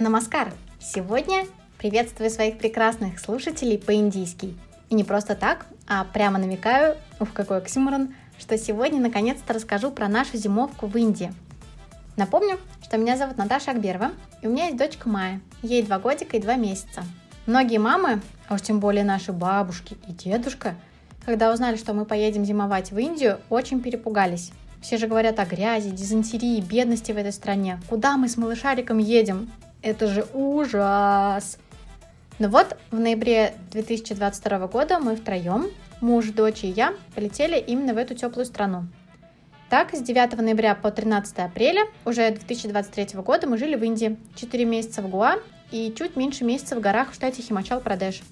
Намаскар! 0.00 0.54
Сегодня 0.80 1.44
приветствую 1.76 2.30
своих 2.30 2.56
прекрасных 2.56 3.20
слушателей 3.20 3.76
по-индийски. 3.76 4.56
И 4.88 4.94
не 4.94 5.04
просто 5.04 5.34
так, 5.34 5.66
а 5.86 6.04
прямо 6.04 6.38
намекаю, 6.38 6.96
ух, 7.20 7.34
какой 7.34 7.58
оксюморон, 7.58 8.14
что 8.38 8.56
сегодня 8.56 8.98
наконец-то 8.98 9.52
расскажу 9.52 9.90
про 9.90 10.08
нашу 10.08 10.38
зимовку 10.38 10.86
в 10.86 10.96
Индии. 10.96 11.34
Напомню, 12.16 12.58
что 12.82 12.96
меня 12.96 13.18
зовут 13.18 13.36
Наташа 13.36 13.72
Акберова, 13.72 14.12
и 14.40 14.46
у 14.46 14.50
меня 14.50 14.68
есть 14.68 14.78
дочка 14.78 15.06
Майя, 15.06 15.42
ей 15.60 15.82
два 15.82 15.98
годика 15.98 16.38
и 16.38 16.40
два 16.40 16.54
месяца. 16.54 17.04
Многие 17.44 17.76
мамы, 17.76 18.22
а 18.48 18.54
уж 18.54 18.62
тем 18.62 18.80
более 18.80 19.04
наши 19.04 19.32
бабушки 19.32 19.98
и 20.08 20.12
дедушка, 20.12 20.76
когда 21.26 21.52
узнали, 21.52 21.76
что 21.76 21.92
мы 21.92 22.06
поедем 22.06 22.46
зимовать 22.46 22.90
в 22.90 22.96
Индию, 22.96 23.38
очень 23.50 23.82
перепугались. 23.82 24.52
Все 24.80 24.96
же 24.96 25.06
говорят 25.08 25.38
о 25.38 25.44
грязи, 25.44 25.90
дизентерии, 25.90 26.62
бедности 26.62 27.12
в 27.12 27.18
этой 27.18 27.34
стране. 27.34 27.78
Куда 27.90 28.16
мы 28.16 28.30
с 28.30 28.38
малышариком 28.38 28.96
едем? 28.96 29.50
Это 29.82 30.06
же 30.08 30.26
ужас! 30.34 31.58
Ну 32.38 32.48
вот, 32.48 32.76
в 32.90 32.98
ноябре 32.98 33.54
2022 33.70 34.66
года 34.66 34.98
мы 34.98 35.16
втроем, 35.16 35.68
муж, 36.00 36.26
дочь 36.26 36.64
и 36.64 36.68
я, 36.68 36.94
полетели 37.14 37.58
именно 37.58 37.94
в 37.94 37.96
эту 37.96 38.14
теплую 38.14 38.44
страну. 38.44 38.84
Так, 39.70 39.94
с 39.94 40.00
9 40.00 40.36
ноября 40.36 40.74
по 40.74 40.90
13 40.90 41.38
апреля 41.38 41.86
уже 42.04 42.30
2023 42.30 43.20
года 43.20 43.46
мы 43.46 43.56
жили 43.56 43.74
в 43.74 43.84
Индии. 43.84 44.18
4 44.34 44.64
месяца 44.64 45.00
в 45.00 45.08
Гуа 45.08 45.36
и 45.70 45.94
чуть 45.96 46.16
меньше 46.16 46.44
месяца 46.44 46.76
в 46.76 46.80
горах 46.80 47.12
в 47.12 47.14
штате 47.14 47.40
Химачал-Прадеш. 47.40 48.22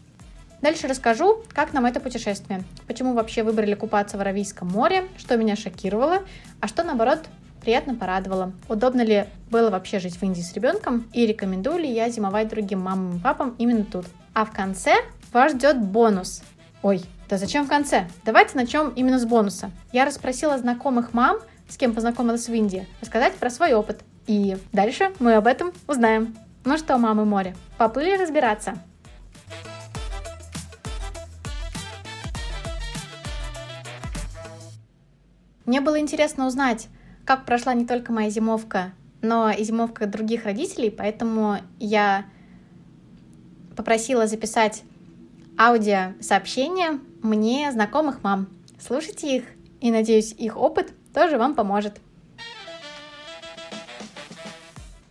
Дальше 0.60 0.88
расскажу, 0.88 1.44
как 1.52 1.72
нам 1.72 1.86
это 1.86 2.00
путешествие, 2.00 2.64
почему 2.88 3.14
вообще 3.14 3.42
выбрали 3.42 3.74
купаться 3.74 4.18
в 4.18 4.20
Аравийском 4.20 4.68
море, 4.68 5.06
что 5.16 5.36
меня 5.36 5.54
шокировало, 5.54 6.24
а 6.60 6.66
что 6.66 6.82
наоборот 6.82 7.20
приятно 7.68 7.94
порадовало. 7.94 8.52
Удобно 8.70 9.02
ли 9.02 9.26
было 9.50 9.68
вообще 9.68 9.98
жить 9.98 10.16
в 10.16 10.22
Индии 10.22 10.40
с 10.40 10.54
ребенком 10.54 11.04
и 11.12 11.26
рекомендую 11.26 11.80
ли 11.80 11.92
я 11.92 12.08
зимовать 12.08 12.48
другим 12.48 12.80
мамам 12.80 13.18
и 13.18 13.20
папам 13.20 13.54
именно 13.58 13.84
тут. 13.84 14.06
А 14.32 14.46
в 14.46 14.52
конце 14.52 14.94
вас 15.34 15.52
ждет 15.52 15.78
бонус. 15.78 16.40
Ой, 16.80 17.02
да 17.28 17.36
зачем 17.36 17.66
в 17.66 17.68
конце? 17.68 18.08
Давайте 18.24 18.56
начнем 18.56 18.88
именно 18.96 19.18
с 19.18 19.26
бонуса. 19.26 19.70
Я 19.92 20.06
расспросила 20.06 20.56
знакомых 20.56 21.12
мам, 21.12 21.40
с 21.68 21.76
кем 21.76 21.92
познакомилась 21.92 22.48
в 22.48 22.54
Индии, 22.54 22.86
рассказать 23.02 23.34
про 23.34 23.50
свой 23.50 23.74
опыт. 23.74 24.00
И 24.26 24.56
дальше 24.72 25.12
мы 25.18 25.34
об 25.34 25.46
этом 25.46 25.72
узнаем. 25.86 26.38
Ну 26.64 26.78
что, 26.78 26.96
мамы 26.96 27.26
море, 27.26 27.54
поплыли 27.76 28.16
разбираться. 28.16 28.78
Мне 35.66 35.82
было 35.82 36.00
интересно 36.00 36.46
узнать, 36.46 36.88
как 37.28 37.44
прошла 37.44 37.74
не 37.74 37.84
только 37.84 38.10
моя 38.10 38.30
зимовка, 38.30 38.94
но 39.20 39.50
и 39.50 39.62
зимовка 39.62 40.06
других 40.06 40.46
родителей, 40.46 40.90
поэтому 40.90 41.58
я 41.78 42.24
попросила 43.76 44.26
записать 44.26 44.82
аудиосообщения 45.58 46.98
мне 47.22 47.70
знакомых 47.70 48.22
мам. 48.22 48.48
Слушайте 48.80 49.36
их, 49.36 49.44
и 49.82 49.90
надеюсь, 49.90 50.32
их 50.32 50.56
опыт 50.56 50.94
тоже 51.12 51.36
вам 51.36 51.54
поможет. 51.54 52.00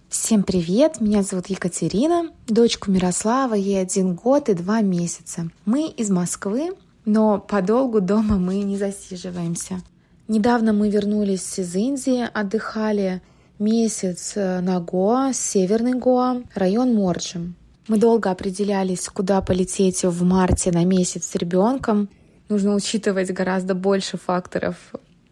Всем 0.09 0.41
привет! 0.41 0.99
Меня 0.99 1.21
зовут 1.21 1.45
Екатерина, 1.51 2.31
дочку 2.47 2.89
Мирослава, 2.89 3.53
ей 3.53 3.79
один 3.79 4.15
год 4.15 4.49
и 4.49 4.55
два 4.55 4.81
месяца. 4.81 5.51
Мы 5.65 5.87
из 5.87 6.09
Москвы, 6.09 6.71
но 7.05 7.37
подолгу 7.37 8.01
дома 8.01 8.39
мы 8.39 8.63
не 8.63 8.75
засиживаемся. 8.75 9.83
Недавно 10.27 10.73
мы 10.73 10.89
вернулись 10.89 11.57
из 11.57 11.73
Индии, 11.73 12.27
отдыхали 12.33 13.21
месяц 13.59 14.33
э, 14.35 14.59
на 14.59 14.81
Гоа, 14.81 15.31
северный 15.33 15.93
Гоа, 15.93 16.43
район 16.53 16.93
Морджим. 16.93 17.55
Мы 17.87 17.97
долго 17.97 18.29
определялись, 18.29 19.07
куда 19.07 19.41
полететь 19.41 20.03
в 20.03 20.23
марте 20.23 20.71
на 20.71 20.83
месяц 20.83 21.27
с 21.27 21.35
ребенком. 21.35 22.09
Нужно 22.49 22.75
учитывать 22.75 23.31
гораздо 23.31 23.73
больше 23.73 24.17
факторов, 24.17 24.75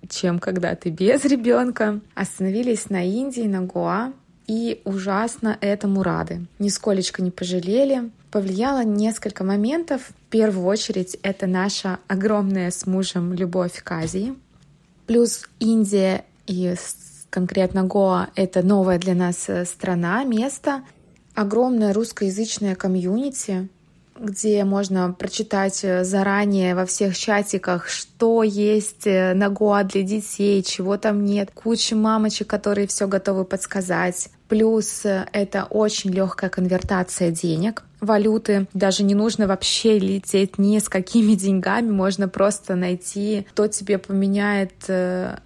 чем 0.07 0.39
когда 0.39 0.73
ты 0.75 0.91
без 0.91 1.25
ребенка. 1.25 1.99
Остановились 2.13 2.89
на 2.89 3.03
Индии, 3.05 3.41
на 3.41 3.63
Гоа, 3.63 4.13
и 4.47 4.81
ужасно 4.85 5.57
этому 5.59 6.03
рады. 6.03 6.45
Нисколечко 6.57 7.21
не 7.21 7.31
пожалели. 7.31 8.11
Повлияло 8.31 8.85
несколько 8.85 9.43
моментов. 9.43 10.01
В 10.03 10.29
первую 10.29 10.65
очередь 10.67 11.17
это 11.21 11.47
наша 11.47 11.99
огромная 12.07 12.71
с 12.71 12.85
мужем 12.85 13.33
любовь 13.33 13.83
к 13.83 13.91
Азии. 13.91 14.35
Плюс 15.07 15.45
Индия 15.59 16.25
и 16.47 16.73
конкретно 17.29 17.83
Гоа— 17.83 18.29
это 18.35 18.63
новая 18.63 18.97
для 18.97 19.13
нас 19.13 19.49
э, 19.49 19.65
страна, 19.65 20.23
место. 20.23 20.83
Огромное 21.33 21.93
русскоязычное 21.93 22.75
комьюнити, 22.75 23.67
где 24.19 24.63
можно 24.63 25.13
прочитать 25.13 25.83
э, 25.83 26.03
заранее 26.03 26.75
во 26.75 26.85
всех 26.85 27.17
чатиках, 27.17 27.87
что 27.89 28.43
есть 28.43 29.05
э, 29.07 29.33
на 29.33 29.49
Гоа 29.49 29.83
для 29.83 30.03
детей, 30.03 30.63
чего 30.63 30.97
там 30.97 31.25
нет. 31.25 31.49
Куча 31.53 31.95
мамочек, 31.95 32.47
которые 32.47 32.87
все 32.87 33.07
готовы 33.07 33.45
подсказать. 33.45 34.29
Плюс 34.47 35.01
это 35.05 35.65
очень 35.69 36.11
легкая 36.11 36.49
конвертация 36.49 37.31
денег 37.31 37.83
валюты. 38.05 38.67
Даже 38.73 39.03
не 39.03 39.15
нужно 39.15 39.47
вообще 39.47 39.99
лететь 39.99 40.57
ни 40.57 40.79
с 40.79 40.89
какими 40.89 41.33
деньгами. 41.35 41.91
Можно 41.91 42.29
просто 42.29 42.75
найти, 42.75 43.45
кто 43.51 43.67
тебе 43.67 43.97
поменяет 43.97 44.73
э, 44.87 45.37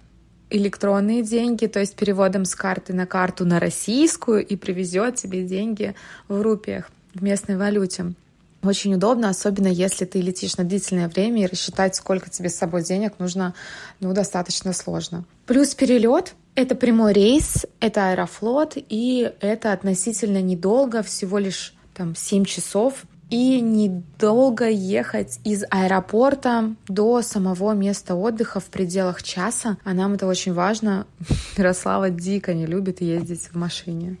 электронные 0.50 1.22
деньги, 1.22 1.66
то 1.66 1.80
есть 1.80 1.96
переводом 1.96 2.44
с 2.44 2.54
карты 2.54 2.92
на 2.92 3.06
карту 3.06 3.44
на 3.44 3.60
российскую 3.60 4.44
и 4.44 4.56
привезет 4.56 5.16
тебе 5.16 5.44
деньги 5.44 5.94
в 6.28 6.40
рупиях, 6.42 6.90
в 7.14 7.22
местной 7.22 7.56
валюте. 7.56 8.14
Очень 8.62 8.94
удобно, 8.94 9.30
особенно 9.30 9.68
если 9.68 10.04
ты 10.04 10.20
летишь 10.20 10.56
на 10.56 10.64
длительное 10.64 11.08
время 11.08 11.44
и 11.44 11.46
рассчитать, 11.46 11.96
сколько 11.96 12.28
тебе 12.28 12.50
с 12.50 12.56
собой 12.56 12.82
денег 12.82 13.14
нужно, 13.18 13.54
ну, 14.00 14.12
достаточно 14.12 14.72
сложно. 14.72 15.24
Плюс 15.46 15.74
перелет 15.74 16.34
это 16.54 16.74
прямой 16.74 17.12
рейс, 17.14 17.64
это 17.80 18.10
аэрофлот, 18.10 18.74
и 18.76 19.32
это 19.40 19.72
относительно 19.72 20.42
недолго, 20.42 21.02
всего 21.02 21.38
лишь 21.38 21.74
там 21.94 22.14
7 22.14 22.44
часов, 22.44 23.04
и 23.30 23.60
недолго 23.60 24.68
ехать 24.68 25.38
из 25.44 25.64
аэропорта 25.70 26.74
до 26.88 27.22
самого 27.22 27.72
места 27.72 28.14
отдыха 28.14 28.60
в 28.60 28.66
пределах 28.66 29.22
часа. 29.22 29.78
А 29.84 29.94
нам 29.94 30.14
это 30.14 30.26
очень 30.26 30.52
важно. 30.52 31.06
Ярослава 31.56 32.10
дико 32.10 32.52
не 32.54 32.66
любит 32.66 33.00
ездить 33.00 33.48
в 33.52 33.54
машине. 33.54 34.18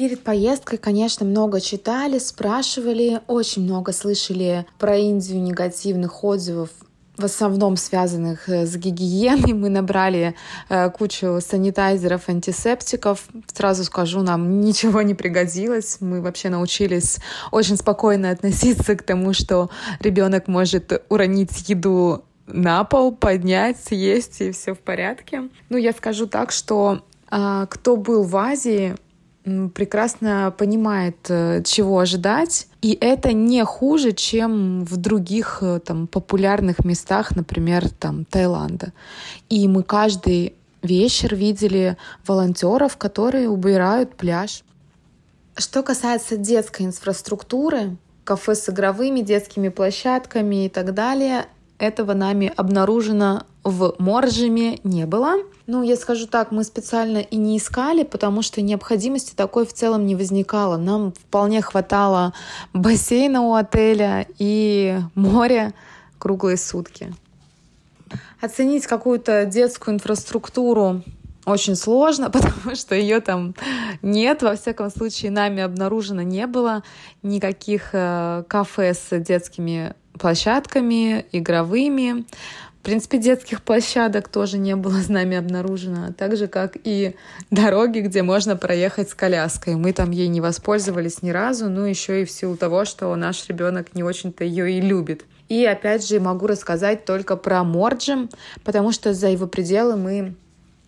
Перед 0.00 0.22
поездкой, 0.22 0.78
конечно, 0.78 1.26
много 1.26 1.60
читали, 1.60 2.18
спрашивали, 2.18 3.20
очень 3.26 3.64
много 3.64 3.92
слышали 3.92 4.64
про 4.78 4.96
Индию 4.96 5.42
негативных 5.42 6.24
отзывов 6.24 6.70
в 7.18 7.24
основном 7.26 7.76
связанных 7.76 8.48
э, 8.48 8.64
с 8.64 8.74
гигиеной. 8.78 9.52
Мы 9.52 9.68
набрали 9.68 10.34
э, 10.70 10.88
кучу 10.88 11.40
санитайзеров, 11.46 12.30
антисептиков. 12.30 13.28
Сразу 13.52 13.84
скажу, 13.84 14.22
нам 14.22 14.62
ничего 14.62 15.02
не 15.02 15.12
пригодилось. 15.12 15.98
Мы 16.00 16.22
вообще 16.22 16.48
научились 16.48 17.18
очень 17.50 17.76
спокойно 17.76 18.30
относиться 18.30 18.96
к 18.96 19.02
тому, 19.02 19.34
что 19.34 19.68
ребенок 20.00 20.48
может 20.48 21.04
уронить 21.10 21.68
еду 21.68 22.24
на 22.46 22.84
пол, 22.84 23.14
поднять, 23.14 23.76
съесть, 23.84 24.40
и 24.40 24.52
все 24.52 24.72
в 24.74 24.78
порядке. 24.78 25.50
Ну, 25.68 25.76
я 25.76 25.92
скажу 25.92 26.26
так, 26.26 26.52
что 26.52 27.04
э, 27.30 27.66
кто 27.68 27.98
был 27.98 28.22
в 28.22 28.34
Азии, 28.38 28.96
прекрасно 29.44 30.54
понимает, 30.56 31.16
э, 31.28 31.62
чего 31.64 31.98
ожидать. 31.98 32.68
И 32.82 32.96
это 33.00 33.32
не 33.32 33.64
хуже, 33.64 34.12
чем 34.12 34.84
в 34.84 34.96
других 34.96 35.58
э, 35.62 35.80
там, 35.80 36.06
популярных 36.06 36.84
местах, 36.84 37.34
например, 37.36 37.88
там, 37.88 38.24
Таиланда. 38.24 38.92
И 39.48 39.66
мы 39.68 39.82
каждый 39.82 40.54
вечер 40.82 41.34
видели 41.34 41.96
волонтеров, 42.26 42.96
которые 42.96 43.48
убирают 43.48 44.14
пляж. 44.14 44.62
Что 45.56 45.82
касается 45.82 46.36
детской 46.36 46.82
инфраструктуры, 46.82 47.96
кафе 48.24 48.54
с 48.54 48.68
игровыми 48.68 49.20
детскими 49.20 49.68
площадками 49.68 50.66
и 50.66 50.68
так 50.68 50.94
далее, 50.94 51.46
этого 51.80 52.14
нами 52.14 52.52
обнаружено 52.56 53.44
в 53.64 53.94
Моржеме 53.98 54.78
не 54.84 55.06
было. 55.06 55.36
Ну, 55.66 55.82
я 55.82 55.96
скажу 55.96 56.26
так, 56.26 56.50
мы 56.50 56.64
специально 56.64 57.18
и 57.18 57.36
не 57.36 57.58
искали, 57.58 58.04
потому 58.04 58.42
что 58.42 58.62
необходимости 58.62 59.34
такой 59.34 59.66
в 59.66 59.72
целом 59.72 60.06
не 60.06 60.14
возникало. 60.14 60.76
Нам 60.76 61.12
вполне 61.12 61.62
хватало 61.62 62.32
бассейна 62.72 63.42
у 63.42 63.54
отеля 63.54 64.26
и 64.38 64.98
моря 65.14 65.72
круглые 66.18 66.56
сутки. 66.56 67.14
Оценить 68.40 68.86
какую-то 68.86 69.44
детскую 69.46 69.94
инфраструктуру 69.94 71.02
очень 71.46 71.76
сложно, 71.76 72.30
потому 72.30 72.74
что 72.74 72.94
ее 72.94 73.20
там 73.20 73.54
нет. 74.02 74.42
Во 74.42 74.56
всяком 74.56 74.90
случае, 74.90 75.30
нами 75.30 75.62
обнаружено 75.62 76.22
не 76.22 76.46
было 76.46 76.82
никаких 77.22 77.90
э, 77.92 78.44
кафе 78.48 78.94
с 78.94 79.18
детскими 79.18 79.94
площадками, 80.20 81.24
игровыми. 81.32 82.24
В 82.80 82.82
принципе, 82.82 83.18
детских 83.18 83.62
площадок 83.62 84.28
тоже 84.28 84.56
не 84.56 84.74
было 84.74 84.98
с 85.00 85.08
нами 85.08 85.36
обнаружено, 85.36 86.14
так 86.16 86.36
же, 86.36 86.46
как 86.46 86.78
и 86.82 87.14
дороги, 87.50 88.00
где 88.00 88.22
можно 88.22 88.56
проехать 88.56 89.10
с 89.10 89.14
коляской. 89.14 89.74
Мы 89.74 89.92
там 89.92 90.12
ей 90.12 90.28
не 90.28 90.40
воспользовались 90.40 91.20
ни 91.20 91.30
разу, 91.30 91.68
ну 91.68 91.84
еще 91.84 92.22
и 92.22 92.24
в 92.24 92.30
силу 92.30 92.56
того, 92.56 92.86
что 92.86 93.14
наш 93.16 93.46
ребенок 93.48 93.94
не 93.94 94.02
очень-то 94.02 94.44
ее 94.44 94.72
и 94.72 94.80
любит. 94.80 95.24
И 95.50 95.64
опять 95.66 96.08
же 96.08 96.20
могу 96.20 96.46
рассказать 96.46 97.04
только 97.04 97.36
про 97.36 97.64
Морджем, 97.64 98.30
потому 98.64 98.92
что 98.92 99.12
за 99.12 99.28
его 99.28 99.46
пределы 99.46 99.96
мы 99.96 100.34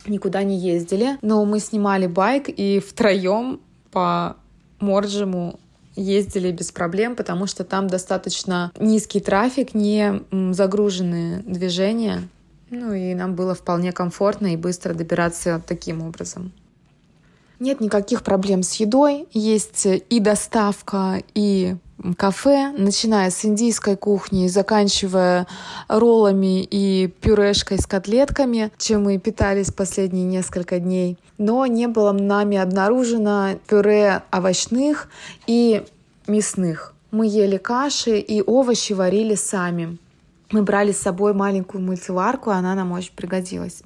никуда 0.06 0.44
не 0.44 0.58
ездили, 0.58 1.19
но 1.20 1.44
мы 1.44 1.58
снимали 1.58 2.06
байк 2.06 2.49
и 2.49 2.81
втроем 2.81 3.61
по 3.90 4.37
Морджему 4.81 5.61
ездили 5.94 6.50
без 6.53 6.73
проблем, 6.73 7.17
потому 7.17 7.47
что 7.47 7.65
там 7.65 7.89
достаточно 7.89 8.73
низкий 8.79 9.21
трафик, 9.21 9.75
не 9.75 10.23
загруженные 10.53 11.39
движения. 11.39 12.23
Ну 12.71 12.93
и 12.93 13.15
нам 13.15 13.35
было 13.35 13.55
вполне 13.55 13.93
комфортно 13.93 14.55
и 14.55 14.56
быстро 14.56 14.94
добираться 14.94 15.62
таким 15.67 16.03
образом. 16.03 16.53
Нет 17.62 17.81
никаких 17.81 18.25
проблем 18.25 18.64
с 18.64 18.75
едой. 18.81 19.29
Есть 19.31 19.87
и 19.87 20.19
доставка, 20.19 21.23
и 21.32 21.76
кафе, 22.19 22.73
начиная 22.76 23.31
с 23.31 23.44
индийской 23.44 23.97
кухни, 23.97 24.49
заканчивая 24.49 25.47
роллами 25.87 26.64
и 26.64 27.06
пюрешкой 27.06 27.79
с 27.79 27.87
котлетками, 27.87 28.73
чем 28.79 29.05
мы 29.05 29.17
питались 29.19 29.70
последние 29.70 30.25
несколько 30.25 30.81
дней. 30.81 31.17
Но 31.38 31.64
не 31.67 31.87
было 31.87 32.11
нами 32.11 32.56
обнаружено 32.56 33.50
пюре 33.69 34.25
овощных 34.32 35.08
и 35.47 35.85
мясных. 36.26 36.94
Мы 37.12 37.29
ели 37.29 37.58
каши 37.58 38.19
и 38.19 38.43
овощи 38.43 38.93
варили 38.93 39.37
сами. 39.37 39.99
Мы 40.50 40.65
брали 40.65 40.91
с 40.91 40.99
собой 40.99 41.32
маленькую 41.32 41.85
мультиварку, 41.85 42.50
она 42.50 42.75
нам 42.75 42.91
очень 42.91 43.15
пригодилась. 43.15 43.85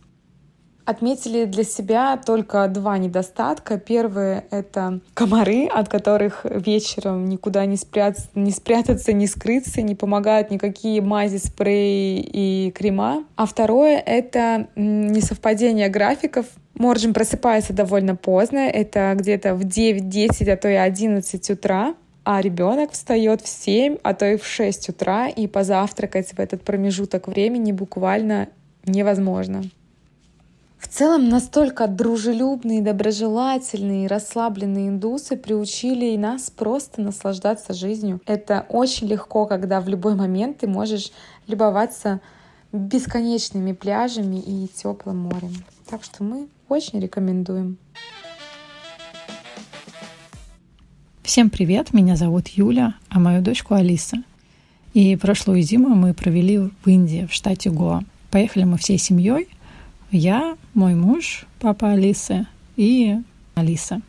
Отметили 0.87 1.47
для 1.47 1.65
себя 1.65 2.17
только 2.17 2.69
два 2.69 2.97
недостатка. 2.97 3.77
Первый— 3.77 4.43
это 4.53 5.01
комары, 5.15 5.67
от 5.67 5.89
которых 5.89 6.45
вечером 6.45 7.29
никуда 7.29 7.67
не 7.67 7.77
спрятаться, 7.77 8.29
не 8.37 8.53
спрятаться, 8.53 9.13
не 9.13 9.27
скрыться, 9.27 9.83
не 9.83 9.97
помогают 9.97 10.53
никакие 10.53 11.03
мази, 11.03 11.39
спреи 11.39 12.21
и 12.21 12.71
крема. 12.71 13.25
А 13.35 13.47
второе— 13.47 13.99
это 14.07 14.69
несовпадение 14.77 15.89
графиков. 15.89 16.47
Морджин 16.75 17.15
просыпается 17.15 17.73
довольно 17.73 18.15
поздно, 18.15 18.59
это 18.59 19.13
где-то 19.17 19.57
в 19.57 19.63
9-10, 19.63 20.49
а 20.49 20.57
то 20.57 20.69
и 20.69 20.75
11 20.75 21.51
утра 21.51 21.95
а 22.29 22.41
ребенок 22.41 22.91
встает 22.91 23.41
в 23.41 23.47
7, 23.47 23.99
а 24.03 24.13
то 24.13 24.27
и 24.27 24.37
в 24.37 24.45
6 24.45 24.89
утра, 24.89 25.29
и 25.29 25.47
позавтракать 25.47 26.33
в 26.33 26.41
этот 26.41 26.63
промежуток 26.63 27.29
времени 27.29 27.71
буквально 27.71 28.49
невозможно. 28.85 29.63
В 30.87 30.89
целом 30.89 31.29
настолько 31.29 31.89
дружелюбные, 31.89 32.81
доброжелательные, 32.81 34.07
расслабленные 34.07 34.89
индусы 34.89 35.37
приучили 35.37 36.07
и 36.07 36.17
нас 36.17 36.49
просто 36.49 37.03
наслаждаться 37.03 37.75
жизнью. 37.75 38.21
Это 38.25 38.65
очень 38.69 39.09
легко, 39.09 39.47
когда 39.47 39.81
в 39.81 39.89
любой 39.89 40.15
момент 40.15 40.59
ты 40.59 40.69
можешь 40.69 41.11
любоваться 41.49 42.21
бесконечными 42.73 43.73
пляжами 43.73 44.37
и 44.37 44.69
теплым 44.69 45.19
морем. 45.19 45.55
Так 45.91 46.05
что 46.05 46.23
мы 46.23 46.47
очень 46.69 47.01
рекомендуем. 47.01 47.79
Всем 51.25 51.51
привет, 51.51 51.93
меня 51.93 52.15
зовут 52.15 52.47
Юля, 52.47 52.95
а 53.11 53.19
мою 53.19 53.43
дочку 53.43 53.75
Алиса. 53.75 54.19
И 54.95 55.17
прошлую 55.17 55.63
зиму 55.63 55.89
мы 55.97 56.15
провели 56.15 56.59
в 56.59 56.87
Индии, 56.87 57.27
в 57.29 57.35
штате 57.35 57.71
Гоа. 57.71 58.03
Поехали 58.31 58.63
мы 58.63 58.79
всей 58.79 58.99
семьей, 58.99 59.49
я, 60.11 60.57
мой 60.75 60.95
муж, 60.95 61.47
папа 61.59 61.93
Алисы 61.93 62.47
и 62.77 63.17
Алиса. 63.55 64.01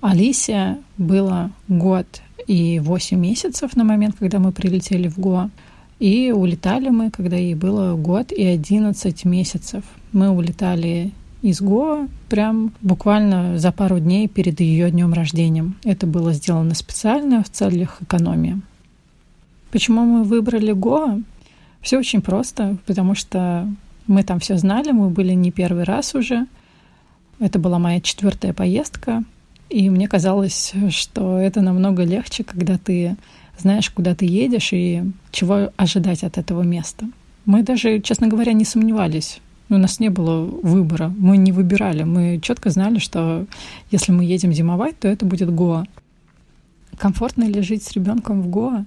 Алисе 0.00 0.78
было 0.96 1.50
год 1.66 2.06
и 2.46 2.78
восемь 2.78 3.18
месяцев 3.18 3.76
на 3.76 3.84
момент, 3.84 4.16
когда 4.18 4.38
мы 4.38 4.52
прилетели 4.52 5.08
в 5.08 5.18
Гоа. 5.18 5.50
И 5.98 6.30
улетали 6.30 6.90
мы, 6.90 7.10
когда 7.10 7.36
ей 7.36 7.54
было 7.54 7.96
год 7.96 8.30
и 8.30 8.44
одиннадцать 8.44 9.24
месяцев. 9.24 9.82
Мы 10.12 10.30
улетали 10.30 11.12
из 11.42 11.60
Гоа 11.60 12.08
прям 12.28 12.72
буквально 12.80 13.58
за 13.58 13.72
пару 13.72 13.98
дней 13.98 14.28
перед 14.28 14.60
ее 14.60 14.90
днем 14.90 15.12
рождения. 15.12 15.72
Это 15.84 16.06
было 16.06 16.32
сделано 16.32 16.74
специально 16.74 17.42
в 17.42 17.50
целях 17.50 18.00
экономии. 18.00 18.60
Почему 19.70 20.04
мы 20.04 20.22
выбрали 20.22 20.72
Гоа? 20.72 21.20
Все 21.80 21.98
очень 21.98 22.22
просто, 22.22 22.76
потому 22.86 23.14
что 23.14 23.68
мы 24.08 24.24
там 24.24 24.40
все 24.40 24.56
знали, 24.56 24.90
мы 24.90 25.10
были 25.10 25.32
не 25.34 25.52
первый 25.52 25.84
раз 25.84 26.14
уже. 26.14 26.46
Это 27.38 27.58
была 27.60 27.78
моя 27.78 28.00
четвертая 28.00 28.52
поездка, 28.52 29.22
и 29.70 29.90
мне 29.90 30.08
казалось, 30.08 30.72
что 30.90 31.38
это 31.38 31.60
намного 31.60 32.02
легче, 32.02 32.42
когда 32.42 32.78
ты 32.78 33.16
знаешь, 33.58 33.90
куда 33.90 34.14
ты 34.14 34.24
едешь 34.24 34.72
и 34.72 35.04
чего 35.30 35.70
ожидать 35.76 36.24
от 36.24 36.38
этого 36.38 36.62
места. 36.62 37.06
Мы 37.44 37.62
даже, 37.62 38.00
честно 38.00 38.28
говоря, 38.28 38.52
не 38.52 38.64
сомневались. 38.64 39.40
У 39.68 39.76
нас 39.76 40.00
не 40.00 40.08
было 40.08 40.44
выбора, 40.44 41.12
мы 41.18 41.36
не 41.36 41.52
выбирали. 41.52 42.02
Мы 42.02 42.40
четко 42.40 42.70
знали, 42.70 42.98
что 42.98 43.46
если 43.90 44.12
мы 44.12 44.24
едем 44.24 44.52
зимовать, 44.52 44.98
то 44.98 45.08
это 45.08 45.26
будет 45.26 45.54
Гоа. 45.54 45.84
Комфортно 46.96 47.44
ли 47.44 47.60
жить 47.60 47.82
с 47.82 47.92
ребенком 47.92 48.42
в 48.42 48.48
Гоа? 48.48 48.84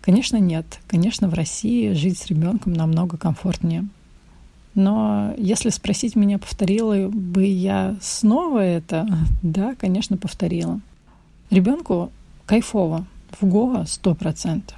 Конечно, 0.00 0.38
нет. 0.38 0.80
Конечно, 0.88 1.28
в 1.28 1.34
России 1.34 1.92
жить 1.92 2.18
с 2.18 2.26
ребенком 2.26 2.72
намного 2.72 3.16
комфортнее. 3.16 3.86
Но 4.74 5.34
если 5.36 5.70
спросить 5.70 6.16
меня, 6.16 6.38
повторила 6.38 7.08
бы 7.08 7.44
я 7.44 7.96
снова 8.00 8.60
это, 8.60 9.06
да, 9.42 9.74
конечно, 9.74 10.16
повторила. 10.16 10.80
Ребенку 11.50 12.10
кайфово, 12.46 13.04
в 13.40 13.46
Гоа 13.46 13.84
сто 13.86 14.14
процентов. 14.14 14.76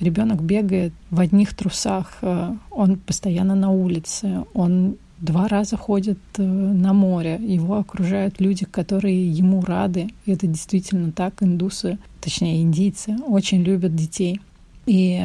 Ребенок 0.00 0.42
бегает 0.42 0.92
в 1.10 1.20
одних 1.20 1.54
трусах, 1.54 2.18
э, 2.22 2.54
он 2.70 2.96
постоянно 2.96 3.54
на 3.54 3.70
улице, 3.70 4.44
он 4.52 4.96
два 5.18 5.46
раза 5.46 5.76
ходит 5.76 6.18
э, 6.36 6.42
на 6.42 6.92
море, 6.92 7.38
его 7.40 7.78
окружают 7.78 8.40
люди, 8.40 8.64
которые 8.64 9.30
ему 9.30 9.62
рады. 9.62 10.08
И 10.26 10.32
это 10.32 10.46
действительно 10.48 11.12
так, 11.12 11.42
индусы, 11.42 11.98
точнее 12.20 12.62
индийцы, 12.62 13.16
очень 13.26 13.62
любят 13.62 13.94
детей. 13.94 14.40
И 14.86 15.24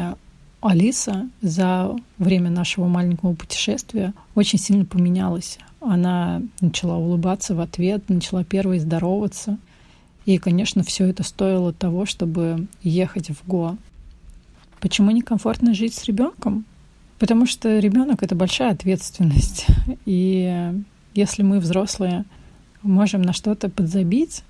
Алиса 0.61 1.29
за 1.41 1.95
время 2.17 2.49
нашего 2.49 2.87
маленького 2.87 3.33
путешествия 3.33 4.13
очень 4.35 4.59
сильно 4.59 4.85
поменялась. 4.85 5.59
Она 5.79 6.41
начала 6.61 6.97
улыбаться 6.97 7.53
в 7.55 7.59
ответ, 7.59 8.09
начала 8.09 8.43
первой 8.43 8.79
здороваться. 8.79 9.57
И, 10.25 10.37
конечно, 10.39 10.83
все 10.83 11.05
это 11.05 11.23
стоило 11.23 11.71
того, 11.71 12.05
чтобы 12.05 12.67
ехать 12.81 13.29
в 13.29 13.47
Гоа. 13.47 13.77
Почему 14.79 15.11
некомфортно 15.11 15.73
жить 15.73 15.93
с 15.93 16.05
ребенком? 16.05 16.65
Потому 17.19 17.45
что 17.45 17.79
ребенок 17.79 18.23
это 18.23 18.35
большая 18.35 18.71
ответственность. 18.71 19.67
И 20.05 20.73
если 21.13 21.43
мы, 21.43 21.59
взрослые, 21.59 22.25
можем 22.83 23.21
на 23.21 23.33
что-то 23.33 23.69
подзабить, 23.69 24.43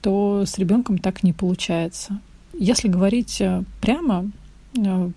то 0.00 0.44
с 0.46 0.58
ребенком 0.58 0.98
так 0.98 1.22
не 1.22 1.32
получается. 1.32 2.20
Если 2.58 2.88
говорить 2.88 3.40
э, 3.40 3.64
прямо, 3.80 4.30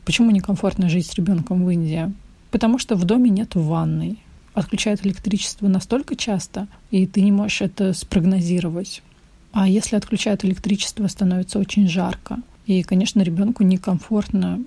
почему 0.05 0.31
некомфортно 0.31 0.89
жить 0.89 1.07
с 1.07 1.15
ребенком 1.15 1.63
в 1.63 1.69
Индии? 1.69 2.11
Потому 2.51 2.79
что 2.79 2.95
в 2.95 3.05
доме 3.05 3.29
нет 3.29 3.55
ванной. 3.55 4.19
Отключают 4.53 5.05
электричество 5.05 5.67
настолько 5.67 6.15
часто, 6.15 6.67
и 6.91 7.05
ты 7.05 7.21
не 7.21 7.31
можешь 7.31 7.61
это 7.61 7.93
спрогнозировать. 7.93 9.03
А 9.51 9.67
если 9.67 9.95
отключают 9.95 10.43
электричество, 10.43 11.07
становится 11.07 11.59
очень 11.59 11.87
жарко. 11.87 12.37
И, 12.65 12.83
конечно, 12.83 13.21
ребенку 13.21 13.63
некомфортно 13.63 14.59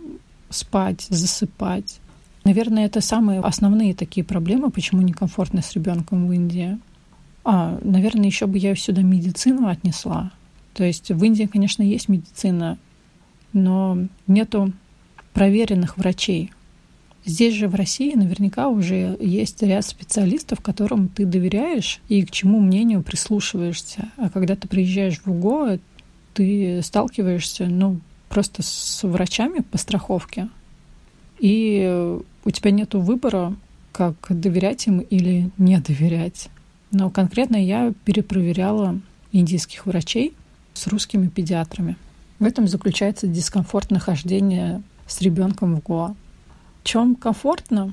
спать, 0.51 1.07
засыпать. 1.09 2.01
Наверное, 2.45 2.87
это 2.87 3.01
самые 3.01 3.41
основные 3.41 3.95
такие 3.95 4.25
проблемы, 4.25 4.71
почему 4.71 5.03
некомфортно 5.03 5.63
с 5.63 5.73
ребенком 5.75 6.27
в 6.27 6.33
Индии. 6.33 6.79
А, 7.45 7.79
наверное, 7.83 8.27
еще 8.27 8.47
бы 8.47 8.59
я 8.59 8.75
сюда 8.75 9.03
медицину 9.03 9.69
отнесла. 9.69 10.33
То 10.75 10.85
есть 10.85 11.11
в 11.11 11.23
Индии, 11.25 11.45
конечно, 11.45 11.83
есть 11.83 12.09
медицина, 12.09 12.79
но 13.53 13.99
нету 14.27 14.73
проверенных 15.33 15.97
врачей. 15.97 16.53
Здесь 17.25 17.55
же 17.55 17.69
в 17.69 17.75
России 17.75 18.15
наверняка 18.15 18.69
уже 18.69 19.17
есть 19.21 19.63
ряд 19.63 19.87
специалистов, 19.87 20.61
которым 20.61 21.09
ты 21.09 21.25
доверяешь 21.25 22.01
и 22.09 22.25
к 22.25 22.31
чему 22.33 22.59
мнению 22.59 23.03
прислушиваешься. 23.03 24.11
А 24.17 24.29
когда 24.29 24.57
ты 24.57 24.67
приезжаешь 24.67 25.21
в 25.25 25.31
УГО, 25.31 25.79
ты 26.35 26.81
сталкиваешься 26.83 27.67
ну, 27.67 28.01
просто 28.29 28.63
с 28.63 29.03
врачами 29.05 29.61
по 29.61 29.79
страховке, 29.79 30.49
и 31.39 32.19
у 32.45 32.51
тебя 32.51 32.71
нет 32.71 32.95
выбора, 32.95 33.55
как 33.93 34.15
доверять 34.31 34.87
им 34.87 35.01
или 35.01 35.51
не 35.59 35.79
доверять. 35.79 36.49
Но 36.91 37.11
конкретно 37.11 37.57
я 37.57 37.93
перепроверяла 38.05 38.99
индийских 39.33 39.87
врачей 39.87 40.35
с 40.75 40.87
русскими 40.87 41.29
педиатрами. 41.29 41.97
В 42.39 42.45
этом 42.45 42.67
заключается 42.67 43.27
дискомфорт 43.27 43.91
нахождения 43.91 44.83
с 45.07 45.21
ребенком 45.21 45.77
в 45.77 45.83
Гоа. 45.83 46.15
В 46.83 46.85
чем 46.85 47.15
комфортно? 47.15 47.93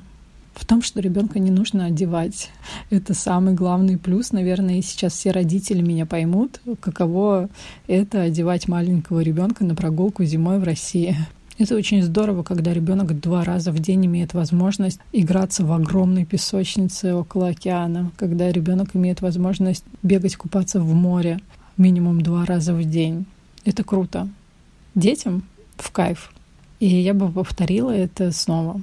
В 0.54 0.64
том, 0.64 0.82
что 0.82 1.00
ребенка 1.00 1.38
не 1.38 1.50
нужно 1.50 1.86
одевать. 1.86 2.50
Это 2.90 3.14
самый 3.14 3.54
главный 3.54 3.98
плюс. 3.98 4.32
Наверное, 4.32 4.78
и 4.78 4.82
сейчас 4.82 5.14
все 5.14 5.30
родители 5.30 5.80
меня 5.80 6.06
поймут, 6.06 6.60
каково 6.80 7.48
это 7.86 8.22
одевать 8.22 8.68
маленького 8.68 9.20
ребенка 9.20 9.64
на 9.64 9.74
прогулку 9.74 10.24
зимой 10.24 10.58
в 10.58 10.64
России. 10.64 11.16
Это 11.60 11.76
очень 11.76 12.02
здорово, 12.02 12.42
когда 12.42 12.72
ребенок 12.72 13.20
два 13.20 13.44
раза 13.44 13.70
в 13.70 13.78
день 13.78 14.06
имеет 14.06 14.32
возможность 14.32 14.98
играться 15.12 15.62
в 15.62 15.72
огромной 15.72 16.24
песочнице 16.24 17.14
около 17.14 17.48
океана, 17.48 18.10
когда 18.16 18.50
ребенок 18.50 18.96
имеет 18.96 19.20
возможность 19.20 19.84
бегать, 20.02 20.36
купаться 20.36 20.80
в 20.80 20.94
море 20.94 21.38
минимум 21.76 22.22
два 22.22 22.46
раза 22.46 22.72
в 22.72 22.82
день. 22.82 23.26
Это 23.66 23.84
круто. 23.84 24.28
Детям 24.94 25.42
в 25.76 25.90
кайф. 25.90 26.32
И 26.80 26.86
я 26.86 27.12
бы 27.14 27.30
повторила 27.30 27.90
это 27.90 28.32
снова 28.32 28.80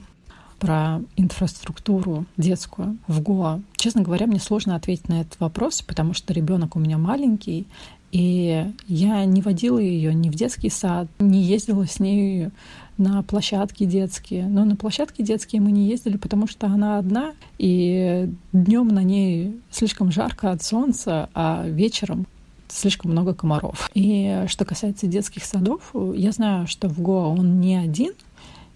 про 0.60 1.02
инфраструктуру 1.18 2.26
детскую 2.38 2.98
в 3.08 3.22
Гоа. 3.22 3.60
Честно 3.76 4.02
говоря, 4.02 4.28
мне 4.28 4.40
сложно 4.40 4.76
ответить 4.76 5.10
на 5.10 5.22
этот 5.22 5.40
вопрос, 5.40 5.82
потому 5.82 6.14
что 6.14 6.34
ребенок 6.34 6.76
у 6.76 6.80
меня 6.80 6.98
маленький, 6.98 7.68
и 8.12 8.66
я 8.88 9.26
не 9.26 9.42
водила 9.42 9.80
ее 9.80 10.14
ни 10.14 10.30
в 10.30 10.36
детский 10.36 10.70
сад, 10.70 11.08
не 11.20 11.42
ездила 11.42 11.86
с 11.86 12.00
ней 12.00 12.50
на 12.98 13.22
площадки 13.22 13.86
детские. 13.86 14.48
Но 14.48 14.64
на 14.64 14.76
площадки 14.76 15.22
детские 15.22 15.62
мы 15.62 15.72
не 15.72 15.88
ездили, 15.88 16.18
потому 16.18 16.48
что 16.48 16.68
она 16.68 17.00
одна, 17.00 17.34
и 17.58 18.30
днем 18.54 18.88
на 18.88 19.04
ней 19.04 19.60
слишком 19.72 20.12
жарко 20.12 20.52
от 20.52 20.64
солнца, 20.64 21.30
а 21.34 21.66
вечером 21.68 22.28
слишком 22.70 23.12
много 23.12 23.34
комаров. 23.34 23.90
И 23.94 24.44
что 24.48 24.66
касается 24.66 25.08
детских 25.08 25.46
садов, 25.46 25.94
я 26.16 26.32
знаю, 26.32 26.68
что 26.68 26.90
в 26.90 27.00
Гоа 27.02 27.28
он 27.28 27.60
не 27.60 27.76
один, 27.76 28.14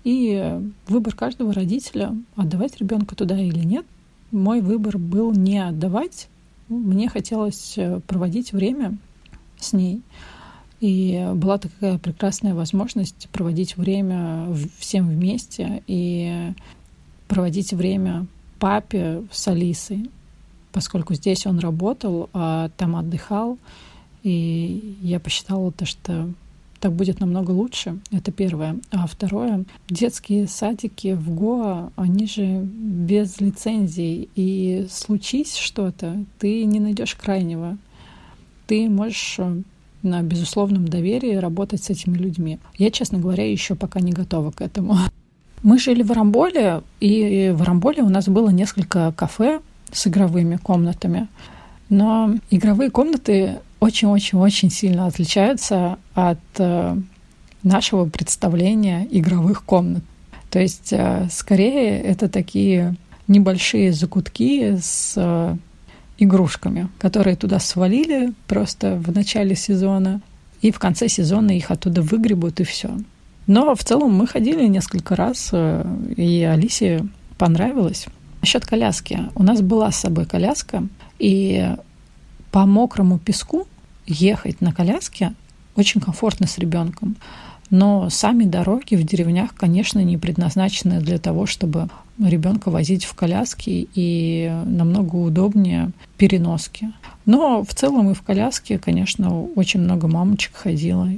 и 0.03 0.59
выбор 0.87 1.15
каждого 1.15 1.53
родителя, 1.53 2.15
отдавать 2.35 2.77
ребенка 2.77 3.15
туда 3.15 3.39
или 3.39 3.63
нет. 3.63 3.85
Мой 4.31 4.61
выбор 4.61 4.97
был 4.97 5.31
не 5.31 5.59
отдавать. 5.59 6.27
Мне 6.69 7.09
хотелось 7.09 7.77
проводить 8.07 8.53
время 8.53 8.97
с 9.59 9.73
ней. 9.73 10.01
И 10.79 11.29
была 11.35 11.59
такая 11.59 11.99
прекрасная 11.99 12.55
возможность 12.55 13.29
проводить 13.31 13.77
время 13.77 14.47
всем 14.79 15.07
вместе 15.09 15.83
и 15.85 16.53
проводить 17.27 17.71
время 17.71 18.25
папе 18.57 19.23
с 19.31 19.47
Алисой, 19.47 20.09
поскольку 20.71 21.13
здесь 21.13 21.45
он 21.45 21.59
работал, 21.59 22.29
а 22.33 22.69
там 22.77 22.95
отдыхал. 22.95 23.57
И 24.23 24.97
я 25.01 25.19
посчитала 25.19 25.71
то, 25.71 25.85
что 25.85 26.29
так 26.81 26.93
будет 26.93 27.19
намного 27.19 27.51
лучше. 27.51 27.99
Это 28.11 28.31
первое. 28.31 28.77
А 28.91 29.07
второе, 29.07 29.65
детские 29.87 30.47
садики 30.47 31.13
в 31.13 31.33
Гоа, 31.33 31.91
они 31.95 32.27
же 32.27 32.61
без 32.63 33.39
лицензий. 33.39 34.29
И 34.35 34.87
случись 34.89 35.55
что-то, 35.55 36.23
ты 36.39 36.65
не 36.65 36.79
найдешь 36.79 37.15
крайнего. 37.15 37.77
Ты 38.67 38.89
можешь 38.89 39.35
э, 39.37 39.61
на 40.01 40.23
безусловном 40.23 40.87
доверии 40.87 41.35
работать 41.35 41.83
с 41.83 41.89
этими 41.89 42.17
людьми. 42.17 42.57
Я, 42.77 42.89
честно 42.89 43.19
говоря, 43.19 43.49
еще 43.49 43.75
пока 43.75 43.99
не 43.99 44.11
готова 44.11 44.51
к 44.51 44.61
этому. 44.61 44.97
Мы 45.63 45.77
жили 45.77 46.01
в 46.01 46.11
Арамболе, 46.11 46.81
и 46.99 47.53
в 47.55 47.61
Арамболе 47.61 48.01
у 48.01 48.09
нас 48.09 48.27
было 48.27 48.49
несколько 48.49 49.13
кафе 49.15 49.61
с 49.91 50.07
игровыми 50.07 50.57
комнатами. 50.57 51.27
Но 51.89 52.35
игровые 52.49 52.89
комнаты 52.89 53.59
очень-очень-очень 53.81 54.69
сильно 54.69 55.07
отличаются 55.07 55.97
от 56.13 56.39
э, 56.57 56.95
нашего 57.63 58.05
представления 58.05 59.07
игровых 59.09 59.65
комнат. 59.65 60.03
То 60.49 60.59
есть, 60.59 60.93
э, 60.93 61.27
скорее, 61.31 61.99
это 61.99 62.29
такие 62.29 62.95
небольшие 63.27 63.91
закутки 63.91 64.77
с 64.79 65.13
э, 65.17 65.55
игрушками, 66.19 66.89
которые 66.99 67.35
туда 67.35 67.59
свалили 67.59 68.33
просто 68.47 68.95
в 68.95 69.11
начале 69.13 69.55
сезона, 69.55 70.21
и 70.61 70.71
в 70.71 70.77
конце 70.77 71.07
сезона 71.09 71.51
их 71.51 71.71
оттуда 71.71 72.03
выгребут, 72.03 72.59
и 72.59 72.63
все. 72.63 72.91
Но 73.47 73.73
в 73.73 73.83
целом 73.83 74.13
мы 74.13 74.27
ходили 74.27 74.67
несколько 74.67 75.15
раз, 75.15 75.51
и 75.51 76.43
Алисе 76.43 77.03
понравилось. 77.39 78.05
Насчет 78.41 78.65
коляски. 78.65 79.29
У 79.35 79.43
нас 79.43 79.61
была 79.61 79.91
с 79.91 79.97
собой 79.97 80.25
коляска, 80.25 80.87
и 81.19 81.75
по 82.51 82.65
мокрому 82.65 83.19
песку 83.19 83.67
ехать 84.07 84.61
на 84.61 84.73
коляске 84.73 85.33
очень 85.75 86.01
комфортно 86.01 86.47
с 86.47 86.57
ребенком. 86.57 87.15
Но 87.69 88.09
сами 88.09 88.43
дороги 88.43 88.95
в 88.95 89.03
деревнях, 89.03 89.55
конечно, 89.55 89.99
не 90.03 90.17
предназначены 90.17 90.99
для 90.99 91.19
того, 91.19 91.45
чтобы 91.45 91.87
ребенка 92.19 92.69
возить 92.69 93.05
в 93.05 93.13
коляске 93.13 93.87
и 93.93 94.51
намного 94.65 95.15
удобнее 95.15 95.91
переноски. 96.17 96.91
Но 97.25 97.63
в 97.63 97.73
целом 97.73 98.11
и 98.11 98.13
в 98.13 98.21
коляске, 98.23 98.77
конечно, 98.77 99.41
очень 99.55 99.79
много 99.79 100.07
мамочек 100.07 100.55
ходило, 100.55 101.09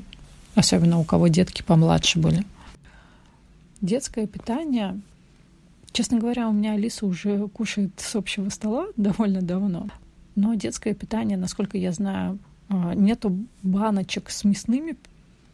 особенно 0.54 1.00
у 1.00 1.04
кого 1.04 1.28
детки 1.28 1.64
помладше 1.64 2.20
были. 2.20 2.44
Детское 3.82 4.28
питание 4.28 5.00
Честно 5.94 6.20
говоря, 6.20 6.50
у 6.50 6.52
меня 6.52 6.74
Алиса 6.74 7.06
уже 7.06 7.48
кушает 7.48 7.92
с 7.98 8.16
общего 8.16 8.50
стола 8.50 8.88
довольно 8.98 9.42
давно. 9.42 9.88
Но 10.36 10.56
детское 10.56 10.94
питание, 10.94 11.38
насколько 11.38 11.78
я 11.78 11.92
знаю, 11.92 12.40
а, 12.68 12.94
нету 12.96 13.38
баночек 13.62 14.30
с 14.30 14.44
мясными 14.44 14.98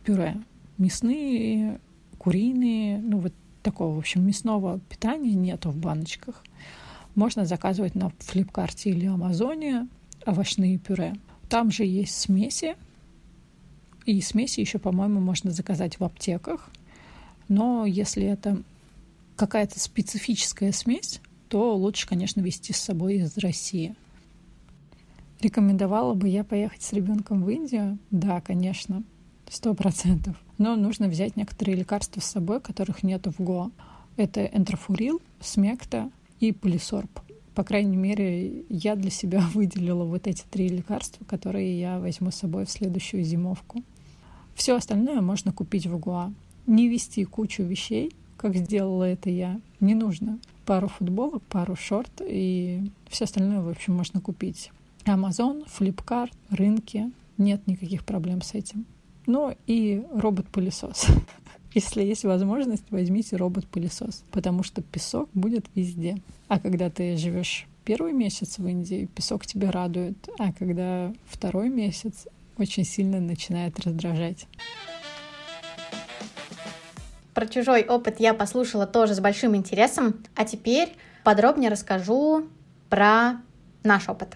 пюре 0.03 0.37
мясные, 0.79 1.79
куриные, 2.17 2.99
ну 2.99 3.19
вот 3.19 3.33
такого, 3.61 3.95
в 3.95 3.99
общем, 3.99 4.25
мясного 4.25 4.79
питания 4.79 5.33
нету 5.33 5.69
в 5.69 5.77
баночках. 5.77 6.43
Можно 7.15 7.45
заказывать 7.45 7.95
на 7.95 8.11
флипкарте 8.19 8.89
или 8.89 9.05
Амазоне 9.05 9.87
овощные 10.25 10.77
пюре. 10.77 11.15
Там 11.49 11.69
же 11.69 11.83
есть 11.83 12.17
смеси, 12.17 12.75
и 14.05 14.21
смеси 14.21 14.61
еще, 14.61 14.79
по-моему, 14.79 15.19
можно 15.19 15.51
заказать 15.51 15.99
в 15.99 16.03
аптеках. 16.03 16.69
Но 17.47 17.85
если 17.85 18.23
это 18.23 18.61
какая-то 19.39 19.79
специфическая 19.79 20.73
смесь, 20.73 21.21
то 21.47 21.73
лучше, 21.75 22.05
конечно, 22.07 22.41
вести 22.41 22.73
с 22.73 22.77
собой 22.77 23.15
из 23.15 23.37
России. 23.37 23.95
Рекомендовала 25.39 26.13
бы 26.13 26.27
я 26.27 26.43
поехать 26.43 26.83
с 26.83 26.91
ребенком 26.91 27.45
в 27.45 27.49
Индию? 27.49 27.97
Да, 28.11 28.41
конечно, 28.41 29.01
сто 29.49 29.73
процентов. 29.73 30.35
Но 30.57 30.75
нужно 30.75 31.07
взять 31.07 31.37
некоторые 31.37 31.77
лекарства 31.77 32.19
с 32.19 32.25
собой, 32.25 32.59
которых 32.59 33.01
нет 33.01 33.27
в 33.27 33.41
ГО. 33.41 33.71
Это 34.17 34.43
энтрофурил, 34.43 35.21
смекта 35.39 36.11
и 36.41 36.51
полисорб. 36.51 37.21
По 37.55 37.63
крайней 37.63 37.95
мере, 37.95 38.65
я 38.67 38.97
для 38.97 39.09
себя 39.09 39.39
выделила 39.53 40.03
вот 40.03 40.27
эти 40.27 40.43
три 40.51 40.67
лекарства, 40.67 41.23
которые 41.23 41.79
я 41.79 41.97
возьму 41.99 42.31
с 42.31 42.35
собой 42.35 42.65
в 42.65 42.69
следующую 42.69 43.23
зимовку. 43.23 43.85
Все 44.53 44.75
остальное 44.75 45.21
можно 45.21 45.53
купить 45.53 45.87
в 45.87 45.97
Гуа. 45.97 46.33
Не 46.67 46.89
вести 46.89 47.23
кучу 47.23 47.63
вещей, 47.63 48.11
как 48.39 48.55
сделала 48.55 49.03
это 49.03 49.29
я, 49.29 49.59
не 49.79 49.95
нужно. 49.95 50.39
Пару 50.65 50.87
футболок, 50.87 51.43
пару 51.43 51.75
шорт 51.75 52.21
и 52.25 52.81
все 53.09 53.25
остальное, 53.25 53.61
в 53.61 53.69
общем, 53.69 53.95
можно 53.95 54.21
купить. 54.21 54.71
Amazon, 55.05 55.65
Flipkart, 55.67 56.31
рынки. 56.49 57.11
Нет 57.37 57.67
никаких 57.67 58.05
проблем 58.05 58.41
с 58.41 58.53
этим. 58.53 58.85
Ну 59.25 59.55
и 59.67 60.03
робот-пылесос. 60.13 61.07
Если 61.73 62.01
есть 62.01 62.23
возможность, 62.23 62.85
возьмите 62.89 63.35
робот-пылесос, 63.35 64.23
потому 64.31 64.63
что 64.63 64.81
песок 64.81 65.29
будет 65.33 65.65
везде. 65.75 66.17
А 66.47 66.59
когда 66.59 66.89
ты 66.89 67.15
живешь 67.17 67.67
первый 67.83 68.13
месяц 68.13 68.57
в 68.57 68.67
Индии, 68.67 69.09
песок 69.13 69.45
тебя 69.45 69.71
радует, 69.71 70.29
а 70.39 70.53
когда 70.53 71.13
второй 71.27 71.69
месяц, 71.69 72.27
очень 72.57 72.83
сильно 72.83 73.19
начинает 73.19 73.79
раздражать. 73.79 74.47
Про 77.39 77.47
чужой 77.47 77.85
опыт 77.85 78.19
я 78.19 78.33
послушала 78.33 78.85
тоже 78.85 79.13
с 79.13 79.21
большим 79.21 79.55
интересом, 79.55 80.25
а 80.35 80.43
теперь 80.43 80.93
подробнее 81.23 81.71
расскажу 81.71 82.49
про 82.89 83.37
наш 83.81 84.09
опыт. 84.09 84.35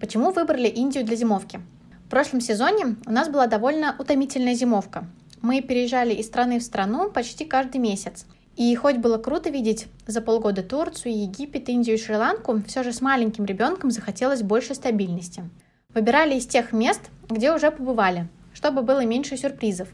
Почему 0.00 0.30
выбрали 0.30 0.66
Индию 0.66 1.04
для 1.04 1.14
зимовки? 1.14 1.60
В 2.06 2.08
прошлом 2.08 2.40
сезоне 2.40 2.96
у 3.04 3.10
нас 3.10 3.28
была 3.28 3.48
довольно 3.48 3.94
утомительная 3.98 4.54
зимовка. 4.54 5.04
Мы 5.42 5.60
переезжали 5.60 6.14
из 6.14 6.24
страны 6.24 6.58
в 6.58 6.62
страну 6.62 7.10
почти 7.10 7.44
каждый 7.44 7.76
месяц. 7.76 8.24
И 8.56 8.74
хоть 8.76 8.96
было 8.96 9.18
круто 9.18 9.50
видеть 9.50 9.88
за 10.06 10.22
полгода 10.22 10.62
Турцию, 10.62 11.20
Египет, 11.20 11.68
Индию 11.68 11.98
и 11.98 12.00
Шри-Ланку, 12.00 12.62
все 12.66 12.82
же 12.82 12.94
с 12.94 13.02
маленьким 13.02 13.44
ребенком 13.44 13.90
захотелось 13.90 14.40
больше 14.40 14.74
стабильности. 14.74 15.44
Выбирали 15.92 16.36
из 16.36 16.46
тех 16.46 16.72
мест, 16.72 17.10
где 17.28 17.52
уже 17.52 17.70
побывали, 17.70 18.26
чтобы 18.54 18.80
было 18.80 19.04
меньше 19.04 19.36
сюрпризов. 19.36 19.88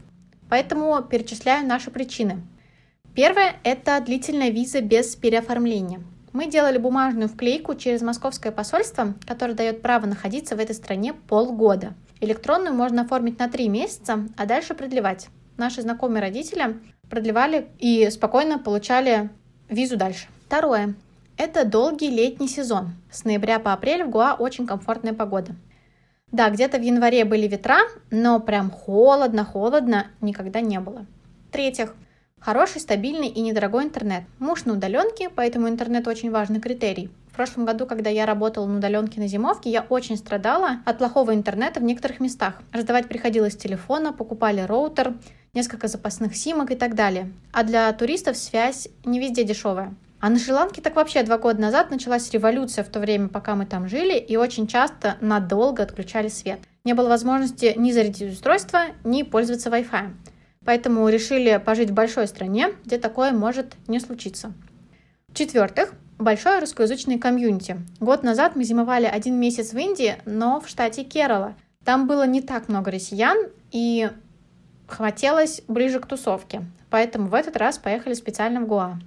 Поэтому 0.49 1.01
перечисляю 1.03 1.67
наши 1.67 1.91
причины. 1.91 2.41
Первое– 3.13 3.55
это 3.63 3.99
длительная 4.01 4.49
виза 4.49 4.81
без 4.81 5.15
переоформления. 5.15 6.01
Мы 6.33 6.47
делали 6.47 6.77
бумажную 6.77 7.29
вклейку 7.29 7.75
через 7.75 8.01
московское 8.01 8.51
посольство, 8.51 9.13
которое 9.25 9.53
дает 9.53 9.81
право 9.81 10.05
находиться 10.05 10.55
в 10.55 10.59
этой 10.59 10.75
стране 10.75 11.13
полгода– 11.13 11.93
Электронную 12.21 12.73
можно 12.73 13.01
оформить 13.01 13.39
на 13.39 13.49
3 13.49 13.67
месяца, 13.67 14.27
а 14.37 14.45
дальше 14.45 14.73
продлевать. 14.73 15.27
наши 15.57 15.81
знакомые 15.81 16.21
родители 16.21 16.79
продлевали 17.09 17.67
и 17.79 18.09
спокойно 18.09 18.57
получали 18.57 19.29
визу 19.69 19.95
дальше. 19.95 20.27
Второе. 20.47 20.95
Это 21.37 21.65
долгий 21.65 22.09
летний 22.09 22.47
сезон. 22.47 22.91
С 23.11 23.25
ноября 23.25 23.59
по 23.59 23.73
апрель 23.73 24.03
в 24.03 24.09
Гуа 24.09 24.33
очень 24.33 24.65
комфортная 24.65 25.13
погода. 25.13 25.55
Да, 26.35 26.49
где-то 26.49 26.79
в 26.79 26.81
январе 26.81 27.23
были 27.23 27.47
ветра, 27.47 27.77
но 28.11 28.41
прям 28.41 28.69
холодно-холодно 28.69 30.07
никогда 30.19 30.59
не 30.59 30.81
было. 30.81 31.05
В-третьих, 31.47 31.95
хороший, 32.41 32.81
стабильный 32.81 33.29
и 33.29 33.39
недорогой 33.39 33.85
интернет. 33.85 34.23
Муж 34.37 34.65
на 34.65 34.73
удаленке, 34.73 35.29
поэтому 35.29 35.69
интернет 35.69 36.09
очень 36.09 36.31
важный 36.31 36.59
критерий. 36.59 37.09
В 37.31 37.35
прошлом 37.37 37.63
году, 37.63 37.85
когда 37.85 38.09
я 38.09 38.25
работала 38.25 38.65
на 38.65 38.79
удаленке 38.79 39.21
на 39.21 39.27
зимовке, 39.27 39.69
я 39.69 39.85
очень 39.87 40.17
страдала 40.17 40.81
от 40.83 40.97
плохого 40.97 41.33
интернета 41.33 41.79
в 41.79 41.83
некоторых 41.83 42.19
местах. 42.19 42.61
Раздавать 42.73 43.07
приходилось 43.07 43.55
телефона, 43.55 44.11
покупали 44.11 44.59
роутер, 44.59 45.13
несколько 45.53 45.87
запасных 45.87 46.35
симок 46.35 46.69
и 46.69 46.75
так 46.75 46.95
далее. 46.95 47.31
А 47.53 47.63
для 47.63 47.89
туристов 47.93 48.35
связь 48.35 48.89
не 49.05 49.21
везде 49.21 49.45
дешевая. 49.45 49.95
А 50.25 50.29
на 50.31 50.39
Шри-Ланке 50.39 50.81
так 50.81 50.95
вообще 50.95 51.21
два 51.21 51.37
года 51.37 51.61
назад 51.61 51.91
началась 51.91 52.31
революция 52.31 52.83
в 52.83 52.89
то 52.89 52.99
время, 52.99 53.27
пока 53.27 53.53
мы 53.53 53.67
там 53.67 53.87
жили, 53.87 54.17
и 54.17 54.37
очень 54.37 54.65
часто 54.65 55.17
надолго 55.21 55.83
отключали 55.83 56.29
свет. 56.29 56.61
Не 56.83 56.95
было 56.95 57.09
возможности 57.09 57.75
ни 57.77 57.91
зарядить 57.91 58.33
устройство, 58.33 58.85
ни 59.03 59.21
пользоваться 59.21 59.69
Wi-Fi. 59.69 60.15
Поэтому 60.65 61.07
решили 61.09 61.61
пожить 61.63 61.91
в 61.91 61.93
большой 61.93 62.25
стране, 62.25 62.69
где 62.85 62.97
такое 62.97 63.33
может 63.33 63.75
не 63.85 63.99
случиться. 63.99 64.51
В-четвертых, 65.27 65.93
большое 66.17 66.57
русскоязычное 66.57 67.19
комьюнити. 67.19 67.77
Год 67.99 68.23
назад 68.23 68.55
мы 68.55 68.63
зимовали 68.63 69.05
один 69.05 69.39
месяц 69.39 69.73
в 69.73 69.77
Индии, 69.77 70.15
но 70.25 70.59
в 70.59 70.67
штате 70.67 71.03
Керала. 71.03 71.53
Там 71.83 72.07
было 72.07 72.25
не 72.25 72.41
так 72.41 72.67
много 72.67 72.89
россиян, 72.89 73.37
и 73.71 74.09
хотелось 74.87 75.61
ближе 75.67 75.99
к 75.99 76.07
тусовке. 76.07 76.63
Поэтому 76.89 77.27
в 77.27 77.35
этот 77.35 77.57
раз 77.57 77.77
поехали 77.77 78.15
специально 78.15 78.61
в 78.61 78.65
Гуа. 78.65 78.97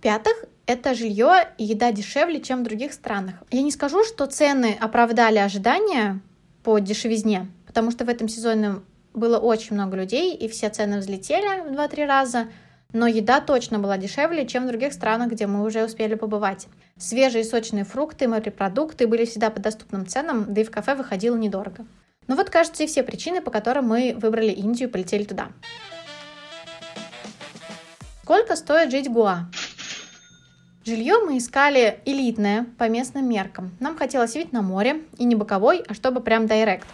В-пятых, 0.00 0.46
это 0.64 0.94
жилье 0.94 1.50
и 1.58 1.64
еда 1.64 1.92
дешевле, 1.92 2.40
чем 2.40 2.60
в 2.60 2.62
других 2.62 2.94
странах. 2.94 3.34
Я 3.50 3.60
не 3.60 3.70
скажу, 3.70 4.02
что 4.02 4.24
цены 4.24 4.74
оправдали 4.80 5.36
ожидания 5.36 6.20
по 6.62 6.78
дешевизне, 6.78 7.48
потому 7.66 7.90
что 7.90 8.06
в 8.06 8.08
этом 8.08 8.26
сезоне 8.26 8.76
было 9.12 9.36
очень 9.36 9.74
много 9.74 9.98
людей, 9.98 10.34
и 10.34 10.48
все 10.48 10.70
цены 10.70 11.00
взлетели 11.00 11.68
в 11.68 11.72
2-3 11.74 12.06
раза, 12.06 12.48
но 12.94 13.06
еда 13.06 13.42
точно 13.42 13.78
была 13.78 13.98
дешевле, 13.98 14.46
чем 14.46 14.64
в 14.64 14.68
других 14.68 14.94
странах, 14.94 15.32
где 15.32 15.46
мы 15.46 15.62
уже 15.62 15.84
успели 15.84 16.14
побывать. 16.14 16.66
Свежие 16.96 17.44
сочные 17.44 17.84
фрукты, 17.84 18.26
морепродукты 18.26 19.06
были 19.06 19.26
всегда 19.26 19.50
по 19.50 19.60
доступным 19.60 20.06
ценам, 20.06 20.46
да 20.48 20.62
и 20.62 20.64
в 20.64 20.70
кафе 20.70 20.94
выходило 20.94 21.36
недорого. 21.36 21.84
Ну 22.26 22.36
вот, 22.36 22.48
кажется, 22.48 22.84
и 22.84 22.86
все 22.86 23.02
причины, 23.02 23.42
по 23.42 23.50
которым 23.50 23.88
мы 23.88 24.16
выбрали 24.16 24.50
Индию 24.50 24.88
и 24.88 24.92
полетели 24.92 25.24
туда. 25.24 25.48
Сколько 28.30 28.54
стоит 28.54 28.92
жить 28.92 29.08
в 29.08 29.12
Гуа? 29.12 29.50
Жилье 30.82 31.18
мы 31.18 31.36
искали 31.36 32.00
элитное 32.06 32.64
по 32.78 32.88
местным 32.88 33.28
меркам. 33.28 33.76
Нам 33.80 33.98
хотелось 33.98 34.34
вид 34.34 34.52
на 34.52 34.62
море, 34.62 35.02
и 35.18 35.24
не 35.24 35.34
боковой, 35.34 35.84
а 35.86 35.92
чтобы 35.92 36.22
прям 36.22 36.46
директ. 36.46 36.88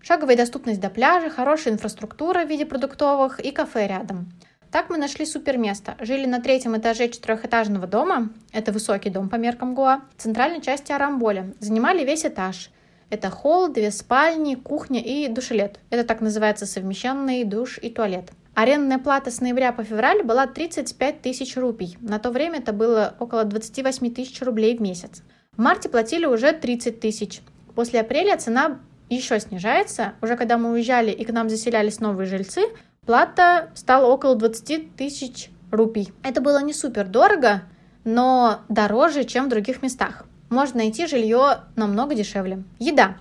Шаговая 0.00 0.34
доступность 0.34 0.80
до 0.80 0.88
пляжа, 0.88 1.28
хорошая 1.28 1.74
инфраструктура 1.74 2.46
в 2.46 2.48
виде 2.48 2.64
продуктовых 2.64 3.40
и 3.40 3.50
кафе 3.50 3.88
рядом. 3.88 4.32
Так 4.70 4.88
мы 4.88 4.96
нашли 4.96 5.26
супер 5.26 5.58
место. 5.58 5.96
Жили 6.00 6.24
на 6.24 6.40
третьем 6.40 6.74
этаже 6.78 7.08
четырехэтажного 7.10 7.86
дома, 7.86 8.30
это 8.52 8.72
высокий 8.72 9.10
дом 9.10 9.28
по 9.28 9.36
меркам 9.36 9.74
Гоа, 9.74 10.00
в 10.16 10.22
центральной 10.22 10.62
части 10.62 10.92
Арамболя. 10.92 11.52
Занимали 11.60 12.04
весь 12.04 12.24
этаж. 12.24 12.70
Это 13.10 13.28
холл, 13.28 13.68
две 13.68 13.90
спальни, 13.90 14.54
кухня 14.54 15.00
и 15.00 15.28
душелет. 15.28 15.78
Это 15.90 16.04
так 16.04 16.22
называется 16.22 16.64
совмещенный 16.64 17.44
душ 17.44 17.78
и 17.82 17.90
туалет. 17.90 18.30
Арендная 18.54 18.98
плата 18.98 19.32
с 19.32 19.40
ноября 19.40 19.72
по 19.72 19.82
февраль 19.82 20.22
была 20.22 20.46
35 20.46 21.22
тысяч 21.22 21.56
рупий. 21.56 21.98
На 22.00 22.20
то 22.20 22.30
время 22.30 22.60
это 22.60 22.72
было 22.72 23.14
около 23.18 23.44
28 23.44 24.14
тысяч 24.14 24.40
рублей 24.42 24.78
в 24.78 24.80
месяц. 24.80 25.22
В 25.56 25.60
марте 25.60 25.88
платили 25.88 26.24
уже 26.24 26.52
30 26.52 27.00
тысяч. 27.00 27.40
После 27.74 28.00
апреля 28.00 28.36
цена 28.36 28.78
еще 29.10 29.40
снижается. 29.40 30.12
Уже 30.22 30.36
когда 30.36 30.56
мы 30.56 30.70
уезжали 30.70 31.10
и 31.10 31.24
к 31.24 31.32
нам 31.32 31.50
заселялись 31.50 31.98
новые 31.98 32.28
жильцы, 32.28 32.62
плата 33.04 33.70
стала 33.74 34.06
около 34.06 34.36
20 34.36 34.94
тысяч 34.94 35.50
рупий. 35.72 36.12
Это 36.22 36.40
было 36.40 36.62
не 36.62 36.72
супер 36.72 37.08
дорого, 37.08 37.62
но 38.04 38.60
дороже, 38.68 39.24
чем 39.24 39.46
в 39.46 39.48
других 39.48 39.82
местах. 39.82 40.26
Можно 40.48 40.78
найти 40.78 41.08
жилье 41.08 41.62
намного 41.74 42.14
дешевле. 42.14 42.62
Еда. 42.78 43.16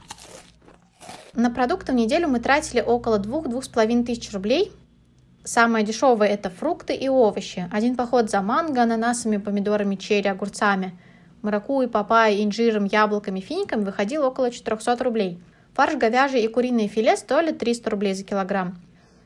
На 1.34 1.50
продукты 1.50 1.92
в 1.92 1.96
неделю 1.96 2.28
мы 2.28 2.40
тратили 2.40 2.82
около 2.82 3.18
2-2,5 3.18 4.06
тысяч 4.06 4.32
рублей– 4.32 4.72
Самое 5.44 5.84
дешевое 5.84 6.30
это 6.30 6.50
фрукты 6.50 6.94
и 6.94 7.10
овощи. 7.10 7.68
Один 7.70 7.98
поход 7.98 8.30
за 8.30 8.42
манго, 8.42 8.82
ананасами, 8.82 9.36
помидорами, 9.36 9.96
черри, 9.96 10.30
огурцами, 10.30 10.98
маракуй, 11.42 11.90
папайей, 11.90 12.46
инжиром, 12.46 12.86
яблоками, 12.86 13.42
финиками 13.42 13.84
выходил 13.84 14.24
около 14.24 14.52
400 14.52 15.04
рублей. 15.04 15.42
Фарш 15.74 15.96
говяжий 15.96 16.42
и 16.42 16.48
куриное 16.48 16.88
филе 16.88 17.18
стоили 17.18 17.52
300 17.52 17.90
рублей 17.90 18.14
за 18.14 18.24
килограмм. 18.24 18.78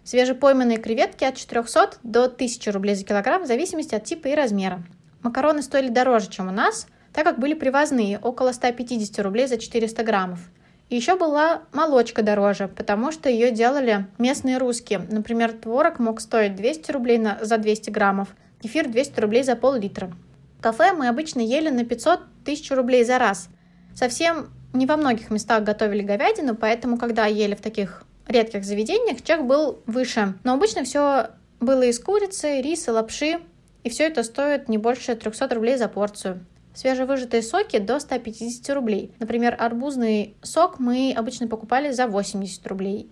Свежепойманные 0.03 0.79
креветки 0.79 1.23
от 1.23 1.35
400 1.35 1.99
до 2.01 2.23
1000 2.23 2.71
рублей 2.71 2.95
за 2.95 3.03
килограмм 3.03 3.43
в 3.43 3.47
зависимости 3.47 3.93
от 3.93 4.03
типа 4.03 4.29
и 4.29 4.33
размера. 4.35 4.81
Макароны 5.21 5.61
стоили 5.61 5.89
дороже, 5.89 6.29
чем 6.29 6.47
у 6.47 6.51
нас, 6.51 6.87
так 7.13 7.25
как 7.25 7.37
были 7.37 7.53
привозные, 7.53 8.17
около 8.17 8.53
150 8.53 9.19
рублей 9.23 9.45
за 9.45 9.59
400 9.59 10.03
граммов. 10.03 10.39
Еще 10.89 11.17
была 11.17 11.63
молочка 11.73 12.23
дороже, 12.23 12.69
потому 12.69 13.11
что 13.11 13.29
ее 13.29 13.51
делали 13.51 14.07
местные 14.17 14.57
русские. 14.57 14.99
Например, 15.09 15.51
творог 15.51 15.99
мог 15.99 16.21
стоить 16.21 16.55
200 16.55 16.91
рублей 16.91 17.17
на, 17.17 17.39
за 17.41 17.57
200 17.57 17.89
граммов, 17.89 18.29
кефир 18.61 18.87
200 18.87 19.19
рублей 19.19 19.43
за 19.43 19.57
пол-литра. 19.57 20.11
Кафе 20.61 20.93
мы 20.93 21.09
обычно 21.09 21.41
ели 21.41 21.69
на 21.69 21.83
500 21.83 22.21
тысяч 22.45 22.71
рублей 22.71 23.03
за 23.03 23.19
раз. 23.19 23.49
Совсем 23.95 24.49
не 24.71 24.85
во 24.85 24.95
многих 24.95 25.29
местах 25.29 25.63
готовили 25.63 26.03
говядину, 26.03 26.55
поэтому, 26.55 26.97
когда 26.97 27.25
ели 27.25 27.55
в 27.55 27.61
таких 27.61 28.03
редких 28.25 28.63
заведениях, 28.63 29.21
чек 29.21 29.41
был 29.41 29.79
выше. 29.87 30.35
Но 30.45 30.53
обычно 30.53 30.85
все 30.85 31.31
было 31.59 31.83
из 31.83 31.99
курицы, 31.99 32.61
риса, 32.61 32.93
лапши, 32.93 33.39
и 33.83 33.89
все 33.89 34.05
это 34.05 34.23
стоит 34.23 34.69
не 34.69 34.77
больше 34.77 35.15
300 35.15 35.53
рублей 35.53 35.77
за 35.77 35.89
порцию. 35.89 36.45
Свежевыжатые 36.77 37.41
соки 37.41 37.79
до 37.79 37.99
150 37.99 38.75
рублей. 38.75 39.11
Например, 39.17 39.55
арбузный 39.57 40.35
сок 40.43 40.77
мы 40.77 41.11
обычно 41.17 41.47
покупали 41.47 41.91
за 41.91 42.05
80 42.05 42.67
рублей. 42.67 43.09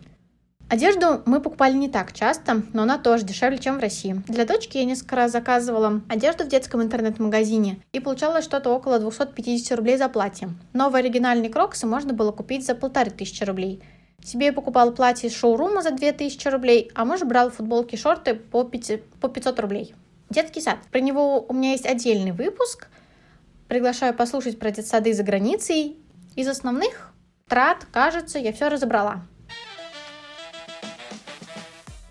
Одежду 0.69 1.23
мы 1.25 1.41
покупали 1.41 1.73
не 1.73 1.89
так 1.89 2.13
часто, 2.13 2.61
но 2.73 2.83
она 2.83 2.99
тоже 2.99 3.23
дешевле, 3.25 3.57
чем 3.57 3.77
в 3.77 3.81
России. 3.81 4.21
Для 4.27 4.45
дочки 4.45 4.77
я 4.77 4.85
несколько 4.85 5.15
раз 5.15 5.31
заказывала 5.31 6.03
одежду 6.09 6.43
в 6.43 6.47
детском 6.47 6.83
интернет-магазине 6.83 7.79
и 7.91 7.99
получала 7.99 8.43
что-то 8.43 8.69
около 8.69 8.99
250 8.99 9.75
рублей 9.75 9.97
за 9.97 10.09
платье. 10.09 10.49
Новые 10.73 10.99
оригинальные 10.99 11.49
кроксы 11.49 11.87
можно 11.87 12.13
было 12.13 12.31
купить 12.31 12.67
за 12.67 12.75
полторы 12.75 13.09
тысячи 13.09 13.43
рублей. 13.43 13.81
Себе 14.23 14.47
я 14.47 14.53
покупала 14.53 14.91
платье 14.91 15.27
из 15.27 15.35
шоурума 15.35 15.81
за 15.81 15.89
2000 15.89 16.49
рублей, 16.49 16.91
а 16.93 17.03
муж 17.03 17.21
брал 17.21 17.49
футболки 17.49 17.95
и 17.95 17.97
шорты 17.97 18.35
по 18.35 18.63
500 18.63 19.59
рублей. 19.59 19.95
Детский 20.29 20.61
сад. 20.61 20.77
Про 20.91 20.99
него 20.99 21.43
у 21.47 21.53
меня 21.53 21.71
есть 21.71 21.87
отдельный 21.87 22.31
выпуск– 22.31 22.89
Приглашаю 23.67 24.13
послушать 24.13 24.59
про 24.59 24.69
детсады 24.69 25.11
за 25.13 25.23
границей. 25.23 25.97
Из 26.35 26.47
основных 26.47 27.13
трат, 27.47 27.87
кажется, 27.91 28.37
я 28.37 28.53
все 28.53 28.67
разобрала. 28.67 29.25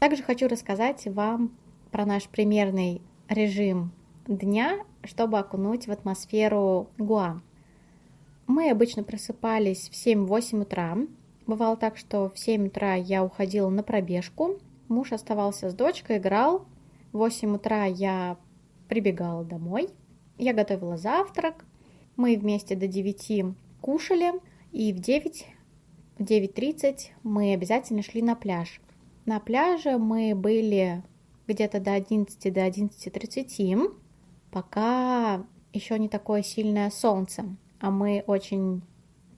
Также 0.01 0.25
хочу 0.25 0.49
рассказать 0.49 1.07
вам 1.07 1.57
про 1.93 2.07
наш 2.07 2.25
примерный 2.25 3.03
режим 3.29 3.93
дня, 4.27 4.79
чтобы 5.05 5.39
окунуть 5.39 5.87
в 5.87 5.93
атмосферу 5.93 6.91
Гуа. 6.99 7.41
Мы 8.49 8.71
обычно 8.71 9.05
просыпались 9.05 9.89
в 9.89 9.93
7-8 9.93 10.63
утра. 10.63 10.97
Бывало 11.47 11.77
так, 11.77 11.97
что 11.97 12.31
в 12.31 12.39
7 12.39 12.67
утра 12.67 12.95
я 12.95 13.23
уходила 13.23 13.71
на 13.71 13.85
пробежку, 13.85 14.59
муж 14.89 15.13
оставался 15.13 15.71
с 15.71 15.75
дочкой, 15.75 16.19
играл. 16.19 16.67
В 17.13 17.19
8 17.19 17.55
утра 17.55 17.85
я 17.85 18.39
прибегала 18.89 19.45
домой– 19.45 19.89
я 20.39 20.53
готовила 20.53 20.97
завтрак, 20.97 21.65
мы 22.17 22.37
вместе 22.37 22.77
до 22.77 22.87
9 22.87 23.57
кушали, 23.81 24.33
и 24.73 24.93
в 24.93 24.99
9, 24.99 25.47
в 26.19 26.23
9.30 26.23 27.11
мы 27.23 27.53
обязательно 27.55 28.03
шли 28.03 28.23
на 28.23 28.35
пляж. 28.35 28.81
На 29.27 29.41
пляже 29.41 29.99
мы 29.99 30.35
были 30.35 31.03
где-то 31.47 31.81
до 31.81 31.93
11, 31.95 32.53
до 32.53 32.67
11.30, 32.67 33.95
пока 34.51 35.45
еще 35.73 35.99
не 35.99 36.09
такое 36.09 36.43
сильное 36.43 36.91
солнце, 36.91 37.45
а 37.81 37.91
мы 37.91 38.23
очень 38.27 38.83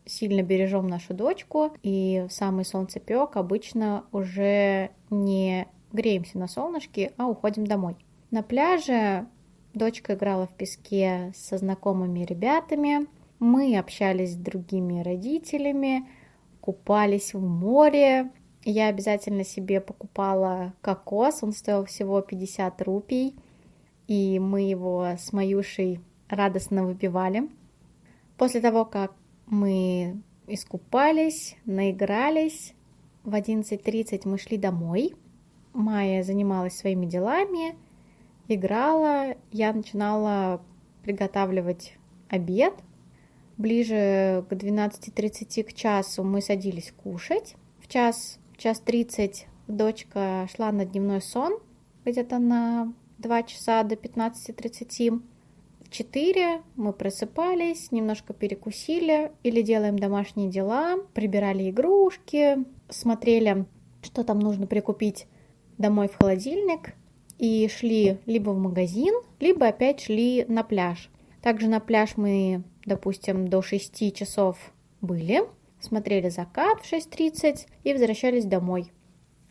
сильно 0.04 0.42
бережем 0.42 0.86
нашу 0.86 1.14
дочку, 1.14 1.72
и 1.82 2.26
в 2.28 2.32
самый 2.32 2.64
солнцепек 2.64 3.36
обычно 3.36 4.04
уже 4.12 4.90
не 5.10 5.66
греемся 5.92 6.38
на 6.38 6.46
солнышке, 6.46 7.12
а 7.16 7.26
уходим 7.26 7.66
домой. 7.66 7.96
На 8.30 8.42
пляже 8.42 9.26
Дочка 9.76 10.14
играла 10.14 10.46
в 10.46 10.54
песке 10.54 11.34
со 11.36 11.58
знакомыми 11.58 12.20
ребятами. 12.20 13.06
Мы 13.38 13.76
общались 13.76 14.32
с 14.32 14.36
другими 14.36 15.02
родителями, 15.02 16.08
купались 16.62 17.34
в 17.34 17.42
море. 17.42 18.30
я 18.64 18.86
обязательно 18.88 19.44
себе 19.44 19.82
покупала 19.82 20.72
кокос, 20.80 21.42
он 21.42 21.52
стоил 21.52 21.84
всего 21.84 22.22
50 22.22 22.80
рупий, 22.80 23.34
и 24.08 24.38
мы 24.38 24.62
его 24.62 25.08
с 25.18 25.34
Маюшей 25.34 26.00
радостно 26.30 26.86
выпивали. 26.86 27.50
После 28.38 28.62
того, 28.62 28.86
как 28.86 29.12
мы 29.44 30.22
искупались, 30.46 31.54
наигрались, 31.66 32.72
в 33.24 33.34
11.30 33.34 34.22
мы 34.24 34.38
шли 34.38 34.56
домой. 34.56 35.14
Майя 35.74 36.22
занималась 36.22 36.78
своими 36.78 37.04
делами, 37.04 37.76
играла, 38.48 39.36
я 39.52 39.72
начинала 39.72 40.60
приготавливать 41.02 41.94
обед. 42.28 42.74
Ближе 43.56 44.44
к 44.48 44.52
12.30 44.52 45.64
к 45.64 45.72
часу 45.72 46.22
мы 46.24 46.40
садились 46.40 46.92
кушать. 46.96 47.54
В 47.80 47.88
час 47.88 48.38
час 48.56 48.80
тридцать 48.80 49.46
дочка 49.68 50.48
шла 50.54 50.72
на 50.72 50.84
дневной 50.84 51.20
сон, 51.20 51.58
где-то 52.04 52.38
на 52.38 52.92
два 53.18 53.42
часа 53.42 53.82
до 53.82 53.94
15.30. 53.94 55.22
В 55.80 55.88
4 55.90 56.62
мы 56.74 56.92
просыпались, 56.92 57.92
немножко 57.92 58.32
перекусили 58.34 59.30
или 59.44 59.62
делаем 59.62 59.98
домашние 59.98 60.50
дела, 60.50 60.96
прибирали 61.14 61.70
игрушки, 61.70 62.58
смотрели, 62.88 63.66
что 64.02 64.24
там 64.24 64.40
нужно 64.40 64.66
прикупить 64.66 65.28
домой 65.78 66.08
в 66.08 66.16
холодильник, 66.16 66.94
и 67.38 67.68
шли 67.68 68.18
либо 68.26 68.50
в 68.50 68.58
магазин, 68.58 69.14
либо 69.40 69.68
опять 69.68 70.00
шли 70.00 70.44
на 70.48 70.62
пляж. 70.62 71.10
Также 71.42 71.68
на 71.68 71.80
пляж 71.80 72.16
мы, 72.16 72.64
допустим, 72.84 73.48
до 73.48 73.62
6 73.62 74.14
часов 74.14 74.56
были, 75.00 75.42
смотрели 75.80 76.28
закат 76.28 76.80
в 76.80 76.92
6.30 76.92 77.66
и 77.84 77.92
возвращались 77.92 78.44
домой. 78.44 78.90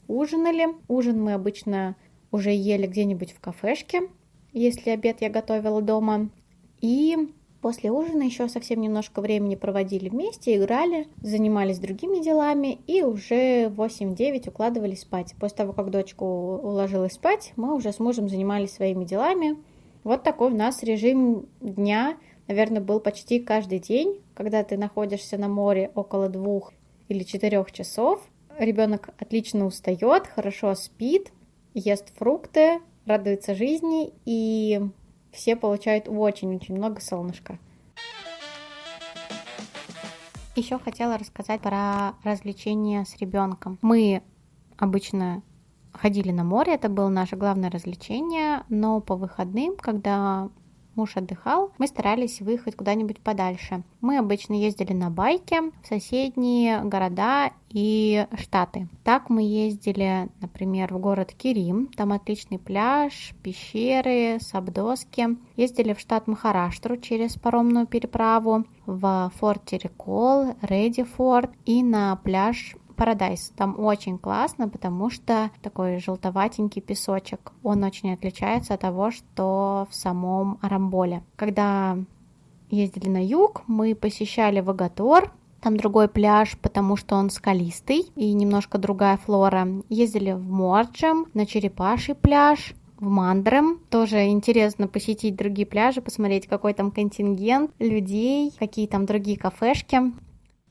Ужинали. 0.07 0.67
Ужин 0.87 1.21
мы 1.21 1.33
обычно 1.33 1.95
уже 2.31 2.51
ели 2.51 2.85
где-нибудь 2.87 3.31
в 3.31 3.39
кафешке, 3.39 4.09
если 4.51 4.89
обед 4.89 5.21
я 5.21 5.29
готовила 5.29 5.81
дома. 5.81 6.29
И 6.81 7.17
после 7.65 7.89
ужина 7.89 8.21
еще 8.21 8.47
совсем 8.47 8.79
немножко 8.79 9.21
времени 9.21 9.55
проводили 9.55 10.07
вместе, 10.07 10.55
играли, 10.55 11.07
занимались 11.23 11.79
другими 11.79 12.23
делами 12.23 12.77
и 12.85 13.01
уже 13.01 13.69
в 13.69 13.81
8-9 13.81 14.49
укладывались 14.49 15.01
спать. 15.01 15.33
После 15.39 15.57
того, 15.57 15.73
как 15.73 15.89
дочку 15.89 16.25
уложилась 16.25 17.13
спать, 17.13 17.53
мы 17.55 17.73
уже 17.73 17.91
с 17.91 17.97
мужем 17.97 18.29
занимались 18.29 18.75
своими 18.75 19.03
делами. 19.03 19.57
Вот 20.03 20.21
такой 20.21 20.51
у 20.51 20.55
нас 20.55 20.83
режим 20.83 21.47
дня 21.59 22.17
наверное, 22.47 22.81
был 22.81 22.99
почти 22.99 23.39
каждый 23.39 23.79
день, 23.79 24.21
когда 24.35 24.63
ты 24.63 24.77
находишься 24.77 25.39
на 25.39 25.47
море 25.47 25.89
около 25.95 26.29
двух 26.29 26.71
или 27.07 27.23
четырех 27.23 27.71
часов. 27.71 28.21
Ребенок 28.59 29.09
отлично 29.17 29.65
устает, 29.65 30.27
хорошо 30.27 30.75
спит, 30.75 31.31
ест 31.73 32.15
фрукты, 32.15 32.77
радуется 33.07 33.55
жизни, 33.55 34.13
и 34.25 34.81
все 35.35 35.55
получают 35.55 36.07
очень-очень 36.07 36.75
много 36.75 37.01
солнышка. 37.01 37.59
Еще 40.55 40.79
хотела 40.79 41.17
рассказать 41.17 41.61
про 41.61 42.13
развлечения 42.23 43.03
с 43.03 43.17
ребенком. 43.17 43.77
Мы 43.81 44.23
обычно 44.77 45.43
ходили 45.91 46.31
на 46.31 46.43
море, 46.43 46.75
это 46.75 46.87
было 46.87 47.09
наше 47.09 47.35
главное 47.35 47.69
развлечение, 47.69 48.63
но 48.69 49.01
по 49.01 49.15
выходным, 49.15 49.75
когда 49.75 50.49
муж 50.95 51.17
отдыхал, 51.17 51.71
мы 51.77 51.87
старались 51.87 52.41
выехать 52.41 52.75
куда-нибудь 52.75 53.19
подальше. 53.19 53.83
Мы 54.01 54.17
обычно 54.17 54.53
ездили 54.53 54.93
на 54.93 55.09
байке 55.09 55.61
в 55.83 55.87
соседние 55.87 56.81
города 56.83 57.51
и 57.69 58.27
штаты. 58.37 58.87
Так 59.03 59.29
мы 59.29 59.43
ездили, 59.43 60.29
например, 60.41 60.93
в 60.93 60.99
город 60.99 61.33
Кирим, 61.37 61.87
там 61.87 62.13
отличный 62.13 62.57
пляж, 62.59 63.33
пещеры, 63.43 64.37
сабдоски. 64.39 65.37
Ездили 65.57 65.93
в 65.93 65.99
штат 65.99 66.27
Махараштру 66.27 66.97
через 66.97 67.35
паромную 67.35 67.85
переправу, 67.85 68.65
в 68.85 69.31
форт 69.35 69.65
Терекол, 69.65 70.55
форт 71.17 71.51
и 71.65 71.83
на 71.83 72.15
пляж 72.15 72.75
Парадайс. 72.95 73.51
Там 73.55 73.79
очень 73.79 74.17
классно, 74.17 74.69
потому 74.69 75.09
что 75.09 75.51
такой 75.61 75.99
желтоватенький 75.99 76.81
песочек. 76.81 77.51
Он 77.63 77.83
очень 77.83 78.13
отличается 78.13 78.73
от 78.73 78.81
того, 78.81 79.11
что 79.11 79.87
в 79.89 79.95
самом 79.95 80.57
Арамболе. 80.61 81.23
Когда 81.35 81.97
ездили 82.69 83.09
на 83.09 83.23
юг, 83.23 83.63
мы 83.67 83.95
посещали 83.95 84.59
Вагатор, 84.59 85.31
там 85.61 85.77
другой 85.77 86.07
пляж, 86.07 86.57
потому 86.61 86.95
что 86.95 87.15
он 87.15 87.31
скалистый 87.31 88.05
и 88.15 88.33
немножко 88.33 88.77
другая 88.77 89.17
флора. 89.17 89.67
Ездили 89.89 90.31
в 90.31 90.47
Морджем, 90.47 91.25
на 91.33 91.47
Черепаший 91.47 92.13
пляж, 92.13 92.75
в 92.99 93.07
Мандрем. 93.07 93.79
Тоже 93.89 94.27
интересно 94.27 94.87
посетить 94.87 95.35
другие 95.35 95.65
пляжи, 95.65 96.01
посмотреть, 96.01 96.47
какой 96.47 96.73
там 96.73 96.91
контингент 96.91 97.71
людей, 97.79 98.53
какие 98.59 98.87
там 98.87 99.05
другие 99.05 99.37
кафешки. 99.37 100.13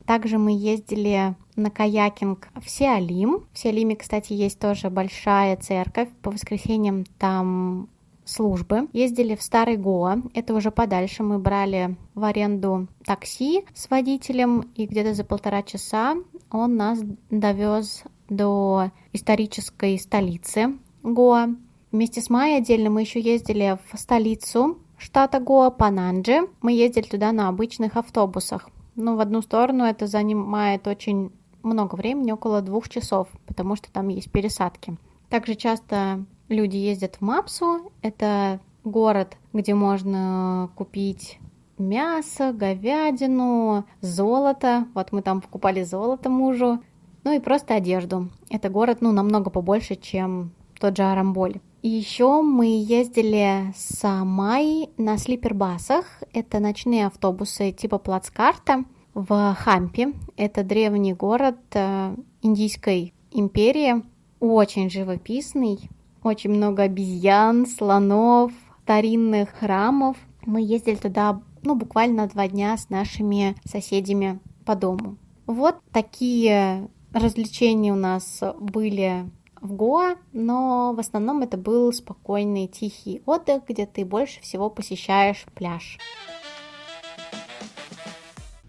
Также 0.05 0.37
мы 0.37 0.51
ездили 0.51 1.35
на 1.55 1.69
каякинг 1.69 2.49
в 2.55 2.69
Сиалим. 2.69 3.45
В 3.53 3.59
Сиалиме, 3.59 3.95
кстати, 3.95 4.33
есть 4.33 4.59
тоже 4.59 4.89
большая 4.89 5.57
церковь. 5.57 6.09
По 6.21 6.31
воскресеньям 6.31 7.05
там 7.17 7.89
службы. 8.25 8.87
Ездили 8.91 9.35
в 9.35 9.41
Старый 9.41 9.77
Гоа, 9.77 10.17
это 10.33 10.53
уже 10.53 10.71
подальше. 10.71 11.23
Мы 11.23 11.39
брали 11.39 11.95
в 12.15 12.23
аренду 12.23 12.87
такси 13.05 13.65
с 13.73 13.89
водителем, 13.89 14.69
и 14.75 14.85
где-то 14.87 15.13
за 15.13 15.23
полтора 15.23 15.61
часа 15.63 16.15
он 16.51 16.75
нас 16.75 16.99
довез 17.29 18.03
до 18.29 18.91
исторической 19.13 19.97
столицы 19.99 20.77
Гоа. 21.03 21.49
Вместе 21.91 22.21
с 22.21 22.29
Майей 22.29 22.57
отдельно 22.57 22.89
мы 22.89 23.01
еще 23.01 23.19
ездили 23.19 23.77
в 23.91 23.97
столицу 23.97 24.79
штата 24.97 25.39
Гоа, 25.39 25.69
Пананджи. 25.69 26.47
Мы 26.61 26.73
ездили 26.73 27.05
туда 27.05 27.31
на 27.31 27.47
обычных 27.47 27.95
автобусах. 27.95 28.69
Но 28.95 29.15
в 29.15 29.19
одну 29.19 29.41
сторону 29.41 29.83
это 29.83 30.07
занимает 30.07 30.87
очень 30.87 31.31
много 31.63 31.95
времени, 31.95 32.31
около 32.31 32.61
двух 32.61 32.89
часов, 32.89 33.27
потому 33.47 33.75
что 33.75 33.91
там 33.91 34.07
есть 34.09 34.31
пересадки. 34.31 34.97
Также 35.29 35.55
часто 35.55 36.25
люди 36.47 36.77
ездят 36.77 37.15
в 37.15 37.21
Мапсу, 37.21 37.91
это 38.01 38.59
город, 38.83 39.37
где 39.51 39.73
можно 39.73 40.69
купить 40.75 41.39
мясо, 41.77 42.53
говядину, 42.53 43.85
золото. 44.01 44.87
Вот 44.93 45.11
мы 45.11 45.21
там 45.21 45.41
покупали 45.41 45.83
золото 45.83 46.29
мужу. 46.29 46.79
Ну 47.23 47.33
и 47.33 47.39
просто 47.39 47.73
одежду. 47.73 48.29
Это 48.49 48.69
город, 48.69 48.99
ну, 49.01 49.11
намного 49.11 49.49
побольше, 49.49 49.95
чем 49.95 50.51
тот 50.79 50.95
же 50.95 51.03
Арамболь. 51.03 51.59
И 51.85 51.87
еще 51.87 52.41
мы 52.41 52.65
ездили 52.65 53.71
с 53.77 54.03
Майей 54.25 54.89
на 54.97 55.19
слипербасах. 55.19 56.23
Это 56.33 56.59
ночные 56.59 57.05
автобусы 57.05 57.71
типа 57.71 57.99
плацкарта 57.99 58.85
в 59.13 59.53
Хампе. 59.53 60.13
Это 60.35 60.63
древний 60.63 61.13
город 61.13 61.59
э, 61.73 62.15
Индийской 62.41 63.13
империи, 63.29 64.01
очень 64.39 64.89
живописный, 64.89 65.77
очень 66.23 66.49
много 66.49 66.81
обезьян, 66.81 67.67
слонов, 67.67 68.51
старинных 68.81 69.49
храмов. 69.49 70.17
Мы 70.43 70.63
ездили 70.63 70.95
туда, 70.95 71.39
ну, 71.61 71.75
буквально 71.75 72.25
два 72.25 72.47
дня 72.47 72.75
с 72.77 72.89
нашими 72.89 73.55
соседями 73.63 74.39
по 74.65 74.75
дому. 74.75 75.17
Вот 75.45 75.75
такие 75.91 76.89
развлечения 77.13 77.93
у 77.93 77.95
нас 77.95 78.41
были 78.59 79.29
в 79.61 79.73
Гоа, 79.73 80.15
но 80.33 80.93
в 80.93 80.99
основном 80.99 81.41
это 81.41 81.57
был 81.57 81.91
спокойный, 81.93 82.67
тихий 82.67 83.21
отдых, 83.25 83.63
где 83.67 83.85
ты 83.85 84.05
больше 84.05 84.41
всего 84.41 84.69
посещаешь 84.69 85.45
пляж. 85.55 85.97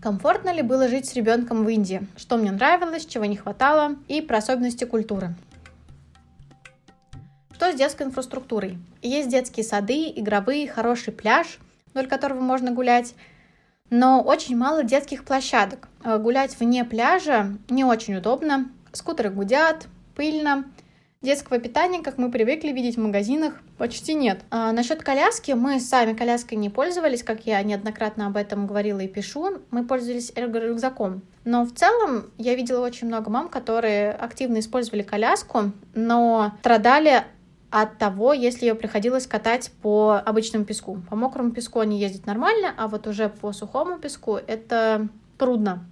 Комфортно 0.01 0.53
ли 0.53 0.62
было 0.62 0.88
жить 0.88 1.07
с 1.07 1.14
ребенком 1.14 1.64
в 1.64 1.68
Индии? 1.68 2.07
Что 2.16 2.37
мне 2.37 2.53
нравилось, 2.53 3.07
чего 3.07 3.25
не 3.25 3.37
хватало 3.37 3.96
и 4.07 4.20
про 4.20 4.38
особенности 4.38 4.85
культуры. 4.85 5.35
Что 7.53 7.72
с 7.72 7.75
детской 7.75 8.05
инфраструктурой? 8.05 8.79
Есть 9.03 9.31
детские 9.31 9.64
сады, 9.64 10.12
игровые, 10.14 10.68
хороший 10.68 11.12
пляж, 11.12 11.59
вдоль 11.92 12.07
которого 12.07 12.40
можно 12.40 12.70
гулять, 12.70 13.14
но 13.88 14.22
очень 14.22 14.57
мало 14.57 14.85
детских 14.85 15.25
площадок. 15.25 15.88
Гулять 16.05 16.59
вне 16.61 16.85
пляжа 16.85 17.57
не 17.68 17.83
очень 17.83 18.16
удобно. 18.16 18.70
Скутеры 18.92 19.31
гудят, 19.31 19.88
пыльно, 20.14 20.64
Детского 21.22 21.59
питания, 21.59 22.02
как 22.02 22.18
мы 22.18 22.31
привыкли 22.31 22.72
видеть 22.72 22.96
в 22.96 23.00
магазинах, 23.00 23.55
почти 23.79 24.14
нет. 24.14 24.40
А 24.50 24.70
насчет 24.72 25.02
коляски, 25.02 25.52
мы 25.52 25.81
сами 25.81 26.12
коляской 26.12 26.59
не 26.59 26.68
пользовались, 26.68 27.22
как 27.22 27.46
я 27.46 27.62
неоднократно 27.62 28.26
об 28.26 28.37
этом 28.37 28.66
говорила 28.66 29.00
и 29.00 29.09
пишу, 29.09 29.59
мы 29.70 29.87
пользовались 29.87 30.31
рюкзаком. 30.37 31.22
Но 31.44 31.64
в 31.64 31.72
целом 31.72 32.31
я 32.37 32.55
видела 32.55 32.85
очень 32.85 33.07
много 33.07 33.31
мам, 33.31 33.48
которые 33.48 34.12
активно 34.12 34.59
использовали 34.59 35.02
коляску, 35.02 35.72
но 35.94 36.52
страдали 36.61 37.24
от 37.70 37.96
того, 37.96 38.35
если 38.35 38.66
ее 38.66 38.74
приходилось 38.74 39.26
катать 39.26 39.72
по 39.83 40.22
обычному 40.24 40.66
песку. 40.66 41.00
По 41.09 41.16
мокрому 41.16 41.50
песку 41.50 41.81
они 41.81 41.98
ездят 41.98 42.26
нормально, 42.26 42.74
а 42.76 42.88
вот 42.88 43.07
уже 43.07 43.31
по 43.31 43.52
сухому 43.52 43.98
песку 43.98 44.37
это 44.37 45.09
трудно. 45.38 45.87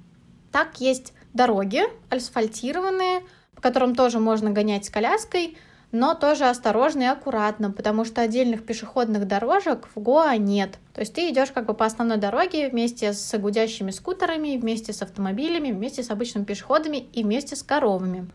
Так 0.53 0.81
есть 0.81 1.15
дороги 1.33 1.83
асфальтированные, 2.11 3.23
котором 3.64 3.94
тоже 3.94 4.18
можно 4.18 4.50
гонять 4.50 4.85
с 4.85 4.90
коляской, 4.90 5.57
но 5.90 6.14
тоже 6.14 6.44
осторожно 6.44 7.03
и 7.05 7.07
аккуратно, 7.07 7.70
потому 7.70 8.05
что 8.05 8.20
отдельных 8.20 8.66
пешеходных 8.66 9.27
дорожек 9.27 9.88
в 9.94 10.00
Гоа 10.00 10.37
нет. 10.37 10.79
То 10.92 11.00
есть 11.00 11.14
ты 11.14 11.31
идешь 11.31 11.50
как 11.50 11.64
бы 11.64 11.72
по 11.72 11.87
основной 11.87 12.18
дороге 12.18 12.68
вместе 12.68 13.14
с 13.14 13.38
гудящими 13.38 13.90
скутерами, 13.90 14.59
вместе 14.59 14.92
с 14.92 15.00
автомобилями, 15.00 15.72
вместе 15.72 16.03
с 16.03 16.11
обычными 16.11 16.44
пешеходами 16.44 16.98
и 16.98 17.22
вместе 17.22 17.57
с 17.57 17.62
коровами. 17.62 18.29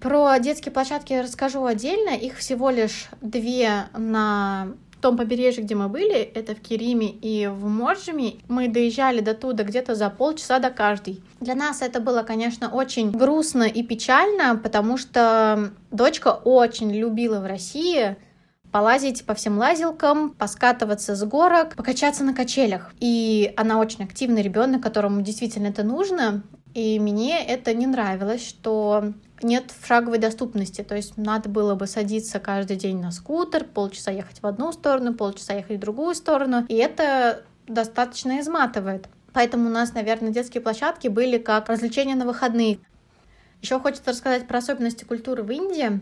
Про 0.00 0.38
детские 0.38 0.70
площадки 0.70 1.14
расскажу 1.14 1.64
отдельно. 1.64 2.10
Их 2.10 2.36
всего 2.36 2.70
лишь 2.70 3.08
две 3.20 3.86
на 3.96 4.68
том 5.04 5.18
побережье, 5.18 5.62
где 5.62 5.74
мы 5.74 5.88
были, 5.88 6.16
это 6.16 6.54
в 6.54 6.60
Кериме 6.60 7.10
и 7.10 7.46
в 7.46 7.66
Моржеме, 7.66 8.36
мы 8.48 8.68
доезжали 8.68 9.20
до 9.20 9.34
туда 9.34 9.62
где-то 9.62 9.94
за 9.94 10.08
полчаса 10.08 10.58
до 10.60 10.70
каждой. 10.70 11.22
Для 11.40 11.54
нас 11.54 11.82
это 11.82 12.00
было, 12.00 12.22
конечно, 12.22 12.70
очень 12.70 13.10
грустно 13.10 13.64
и 13.64 13.82
печально, 13.82 14.56
потому 14.56 14.96
что 14.96 15.72
дочка 15.90 16.28
очень 16.30 16.90
любила 16.90 17.40
в 17.40 17.46
России 17.46 18.16
полазить 18.72 19.26
по 19.26 19.34
всем 19.34 19.58
лазилкам, 19.58 20.30
поскатываться 20.30 21.14
с 21.14 21.22
горок, 21.22 21.76
покачаться 21.76 22.24
на 22.24 22.32
качелях. 22.32 22.94
И 22.98 23.52
она 23.58 23.80
очень 23.80 24.04
активный 24.04 24.40
ребенок, 24.40 24.82
которому 24.82 25.20
действительно 25.20 25.66
это 25.66 25.82
нужно. 25.82 26.44
И 26.74 26.98
мне 26.98 27.44
это 27.44 27.72
не 27.72 27.86
нравилось, 27.86 28.46
что 28.46 29.12
нет 29.42 29.72
шаговой 29.86 30.18
доступности. 30.18 30.82
То 30.82 30.96
есть 30.96 31.16
надо 31.16 31.48
было 31.48 31.76
бы 31.76 31.86
садиться 31.86 32.40
каждый 32.40 32.76
день 32.76 33.00
на 33.00 33.12
скутер, 33.12 33.64
полчаса 33.64 34.10
ехать 34.10 34.42
в 34.42 34.46
одну 34.46 34.72
сторону, 34.72 35.14
полчаса 35.14 35.54
ехать 35.54 35.76
в 35.76 35.80
другую 35.80 36.16
сторону. 36.16 36.66
И 36.68 36.74
это 36.74 37.44
достаточно 37.68 38.40
изматывает. 38.40 39.06
Поэтому 39.32 39.68
у 39.68 39.72
нас, 39.72 39.94
наверное, 39.94 40.30
детские 40.30 40.60
площадки 40.60 41.06
были 41.06 41.38
как 41.38 41.68
развлечения 41.68 42.16
на 42.16 42.26
выходные. 42.26 42.80
Еще 43.62 43.78
хочется 43.78 44.10
рассказать 44.10 44.48
про 44.48 44.58
особенности 44.58 45.04
культуры 45.04 45.44
в 45.44 45.50
Индии. 45.52 46.00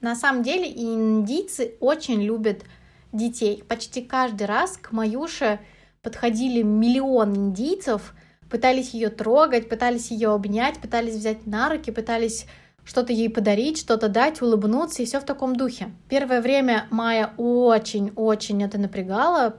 На 0.00 0.16
самом 0.16 0.42
деле 0.42 0.68
индийцы 0.68 1.76
очень 1.80 2.22
любят 2.22 2.64
детей. 3.12 3.64
Почти 3.68 4.02
каждый 4.02 4.48
раз 4.48 4.78
к 4.78 4.90
Маюше 4.90 5.60
подходили 6.02 6.62
миллион 6.62 7.36
индийцев– 7.36 8.14
пытались 8.50 8.94
ее 8.94 9.08
трогать, 9.08 9.68
пытались 9.68 10.10
ее 10.10 10.32
обнять, 10.32 10.78
пытались 10.78 11.14
взять 11.14 11.46
на 11.46 11.68
руки, 11.68 11.90
пытались 11.90 12.46
что-то 12.84 13.12
ей 13.12 13.28
подарить, 13.28 13.78
что-то 13.78 14.08
дать, 14.08 14.40
улыбнуться, 14.40 15.02
и 15.02 15.06
все 15.06 15.20
в 15.20 15.24
таком 15.24 15.54
духе. 15.56 15.88
Первое 16.08 16.40
время 16.40 16.86
Майя 16.90 17.32
очень-очень 17.36 18.62
это 18.64 18.78
напрягала, 18.78 19.56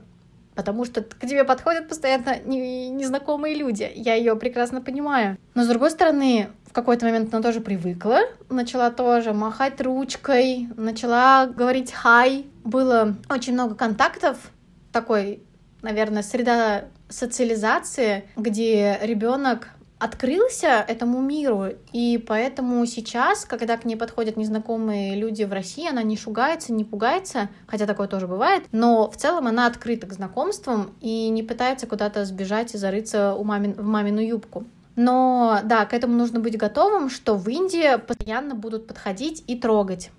потому 0.56 0.84
что 0.84 1.02
к 1.02 1.20
тебе 1.20 1.44
подходят 1.44 1.88
постоянно 1.88 2.40
незнакомые 2.40 3.54
люди. 3.54 3.90
Я 3.94 4.14
ее 4.14 4.34
прекрасно 4.34 4.80
понимаю. 4.82 5.38
Но 5.54 5.62
с 5.62 5.68
другой 5.68 5.92
стороны, 5.92 6.48
в 6.66 6.72
какой-то 6.72 7.06
момент 7.06 7.32
она 7.32 7.42
тоже 7.42 7.60
привыкла, 7.60 8.18
начала 8.48 8.90
тоже 8.90 9.32
махать 9.32 9.80
ручкой, 9.80 10.68
начала 10.76 11.46
говорить 11.46 11.92
«хай». 11.92 12.46
Было 12.64 13.16
очень 13.28 13.54
много 13.54 13.74
контактов, 13.74 14.50
такой, 14.92 15.42
наверное, 15.82 16.22
среда 16.22 16.84
социализации, 17.08 18.24
где 18.36 18.98
ребенок 19.02 19.68
открылся 20.00 20.82
этому 20.88 21.20
миру, 21.20 21.66
и 21.92 22.16
поэтому 22.26 22.84
сейчас, 22.86 23.44
когда 23.44 23.76
к 23.76 23.84
ней 23.84 23.96
подходят 23.96 24.38
незнакомые 24.38 25.14
люди 25.14 25.44
в 25.44 25.52
России, 25.52 25.86
она 25.88 26.02
не 26.02 26.16
шугается, 26.16 26.72
не 26.72 26.84
пугается, 26.84 27.50
хотя 27.66 27.86
такое 27.86 28.08
тоже 28.08 28.26
бывает, 28.26 28.64
но 28.72 29.10
в 29.10 29.16
целом 29.16 29.46
она 29.46 29.66
открыта 29.66 30.06
к 30.06 30.12
знакомствам 30.14 30.94
и 31.02 31.28
не 31.28 31.42
пытается 31.42 31.86
куда-то 31.86 32.24
сбежать 32.24 32.74
и 32.74 32.78
зарыться 32.78 33.34
у 33.34 33.44
мамин, 33.44 33.74
в 33.74 33.84
мамину 33.84 34.20
юбку. 34.20 34.64
Но 34.96 35.60
да, 35.64 35.84
к 35.84 35.92
этому 35.92 36.14
нужно 36.14 36.40
быть 36.40 36.56
готовым, 36.56 37.10
что 37.10 37.36
в 37.36 37.48
Индии 37.48 37.98
постоянно 37.98 38.54
будут 38.54 38.86
подходить 38.86 39.44
и 39.46 39.56
трогать 39.56 40.10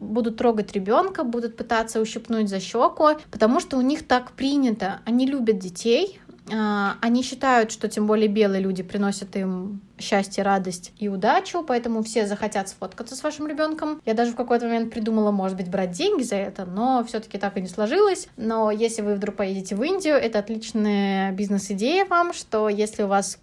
будут 0.00 0.36
трогать 0.36 0.72
ребенка, 0.72 1.24
будут 1.24 1.56
пытаться 1.56 2.00
ущипнуть 2.00 2.48
за 2.48 2.60
щеку, 2.60 3.08
потому 3.30 3.60
что 3.60 3.76
у 3.76 3.80
них 3.80 4.06
так 4.06 4.32
принято. 4.32 5.00
Они 5.04 5.26
любят 5.26 5.58
детей, 5.58 6.20
а, 6.52 6.96
они 7.00 7.22
считают, 7.22 7.72
что 7.72 7.88
тем 7.88 8.06
более 8.06 8.28
белые 8.28 8.60
люди 8.60 8.82
приносят 8.82 9.34
им 9.36 9.80
счастье, 9.98 10.44
радость 10.44 10.92
и 10.98 11.08
удачу, 11.08 11.64
поэтому 11.66 12.02
все 12.04 12.26
захотят 12.26 12.68
сфоткаться 12.68 13.16
с 13.16 13.22
вашим 13.22 13.48
ребенком. 13.48 14.00
Я 14.04 14.14
даже 14.14 14.32
в 14.32 14.36
какой-то 14.36 14.66
момент 14.66 14.92
придумала, 14.92 15.32
может 15.32 15.56
быть, 15.56 15.68
брать 15.68 15.90
деньги 15.90 16.22
за 16.22 16.36
это, 16.36 16.64
но 16.64 17.04
все-таки 17.04 17.38
так 17.38 17.56
и 17.56 17.60
не 17.60 17.68
сложилось. 17.68 18.28
Но 18.36 18.70
если 18.70 19.02
вы 19.02 19.14
вдруг 19.14 19.36
поедете 19.36 19.74
в 19.74 19.82
Индию, 19.82 20.14
это 20.14 20.38
отличная 20.38 21.32
бизнес-идея 21.32 22.04
вам, 22.04 22.32
что 22.32 22.68
если 22.68 23.02
у 23.02 23.08
вас 23.08 23.38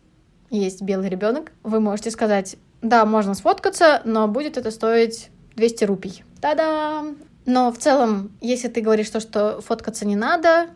есть 0.50 0.82
белый 0.82 1.10
ребенок, 1.10 1.52
вы 1.64 1.80
можете 1.82 2.12
сказать, 2.12 2.56
да, 2.82 3.06
можно 3.06 3.34
сфоткаться, 3.34 4.02
но 4.06 4.28
будет 4.28 4.58
это 4.58 4.72
стоить 4.72 5.30
200 5.56 5.84
рупий. 5.86 6.24
Та-да! 6.44 7.06
Но 7.46 7.72
в 7.72 7.78
целом, 7.78 8.34
если 8.42 8.68
ты 8.68 8.82
говоришь 8.82 9.10
то, 9.10 9.22
что 9.22 9.62
фоткаться 9.62 10.06
не 10.06 10.18
надо, 10.18 10.68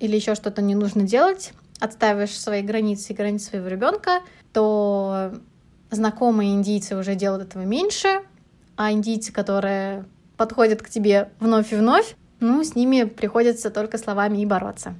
или 0.00 0.16
еще 0.16 0.34
что-то 0.34 0.62
не 0.62 0.74
нужно 0.74 1.02
делать, 1.02 1.52
отстаиваешь 1.80 2.40
свои 2.40 2.62
границы 2.62 3.12
и 3.12 3.14
границы 3.14 3.50
своего 3.50 3.68
ребенка, 3.68 4.20
то 4.54 5.34
знакомые 5.90 6.54
индийцы 6.54 6.96
уже 6.96 7.14
делают 7.14 7.46
этого 7.46 7.64
меньше, 7.64 8.22
а 8.76 8.90
индийцы, 8.90 9.32
которые 9.32 10.06
подходят 10.38 10.80
к 10.80 10.88
тебе 10.88 11.28
вновь 11.40 11.74
и 11.74 11.76
вновь, 11.76 12.16
ну, 12.40 12.64
с 12.64 12.74
ними 12.74 13.02
приходится 13.02 13.68
только 13.68 13.98
словами 13.98 14.38
и 14.38 14.46
бороться. 14.46 14.94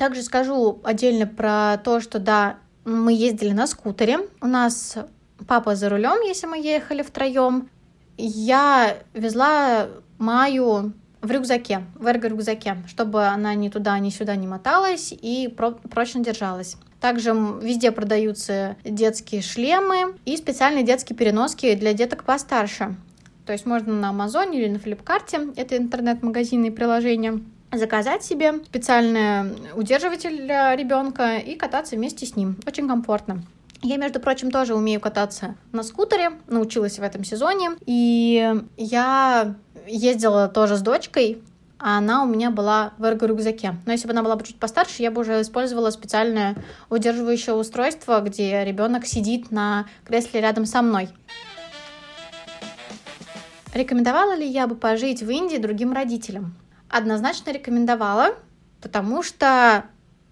Также 0.00 0.24
скажу 0.24 0.80
отдельно 0.82 1.28
про 1.28 1.78
то, 1.78 2.00
что 2.00 2.18
да, 2.18 2.56
мы 2.84 3.12
ездили 3.12 3.52
на 3.52 3.68
скутере. 3.68 4.18
У 4.40 4.48
нас 4.48 4.98
папа 5.46 5.76
за 5.76 5.90
рулем, 5.90 6.20
если 6.26 6.48
мы 6.48 6.60
ехали 6.60 7.02
втроем. 7.02 7.68
Я 8.22 8.98
везла 9.14 9.88
Маю 10.18 10.92
в 11.22 11.30
рюкзаке, 11.30 11.82
в 11.94 12.06
эрго-рюкзаке, 12.06 12.76
чтобы 12.86 13.26
она 13.26 13.54
ни 13.54 13.68
туда, 13.68 13.98
ни 13.98 14.10
сюда 14.10 14.36
не 14.36 14.46
моталась 14.46 15.12
и 15.12 15.48
про- 15.48 15.72
прочно 15.72 16.22
держалась. 16.22 16.76
Также 17.00 17.30
везде 17.62 17.90
продаются 17.92 18.76
детские 18.84 19.40
шлемы 19.40 20.14
и 20.26 20.36
специальные 20.36 20.84
детские 20.84 21.16
переноски 21.16 21.74
для 21.74 21.94
деток 21.94 22.24
постарше. 22.24 22.94
То 23.46 23.52
есть 23.52 23.64
можно 23.66 23.94
на 23.94 24.10
Амазоне 24.10 24.60
или 24.60 24.68
на 24.68 24.78
Флипкарте, 24.78 25.48
это 25.56 25.76
интернет-магазины 25.76 26.66
и 26.66 26.70
приложения, 26.70 27.40
заказать 27.72 28.22
себе 28.22 28.54
специальный 28.64 29.52
удерживатель 29.74 30.36
для 30.36 30.76
ребенка 30.76 31.38
и 31.38 31.54
кататься 31.54 31.96
вместе 31.96 32.26
с 32.26 32.36
ним. 32.36 32.56
Очень 32.66 32.86
комфортно. 32.86 33.42
Я, 33.82 33.96
между 33.96 34.20
прочим, 34.20 34.50
тоже 34.50 34.74
умею 34.74 35.00
кататься 35.00 35.56
на 35.72 35.82
скутере, 35.82 36.32
научилась 36.48 36.98
в 36.98 37.02
этом 37.02 37.24
сезоне, 37.24 37.70
и 37.86 38.62
я 38.76 39.54
ездила 39.86 40.48
тоже 40.48 40.76
с 40.76 40.82
дочкой, 40.82 41.42
а 41.78 41.96
она 41.96 42.22
у 42.22 42.26
меня 42.26 42.50
была 42.50 42.92
в 42.98 43.04
эрго-рюкзаке. 43.04 43.76
Но 43.86 43.92
если 43.92 44.06
бы 44.06 44.12
она 44.12 44.22
была 44.22 44.36
бы 44.36 44.44
чуть 44.44 44.58
постарше, 44.58 45.02
я 45.02 45.10
бы 45.10 45.22
уже 45.22 45.40
использовала 45.40 45.88
специальное 45.90 46.56
удерживающее 46.90 47.54
устройство, 47.54 48.20
где 48.20 48.62
ребенок 48.64 49.06
сидит 49.06 49.50
на 49.50 49.86
кресле 50.04 50.42
рядом 50.42 50.66
со 50.66 50.82
мной. 50.82 51.08
Рекомендовала 53.72 54.36
ли 54.36 54.46
я 54.46 54.66
бы 54.66 54.74
пожить 54.74 55.22
в 55.22 55.30
Индии 55.30 55.56
другим 55.56 55.92
родителям? 55.94 56.54
Однозначно 56.90 57.50
рекомендовала, 57.50 58.34
потому 58.82 59.22
что 59.22 59.84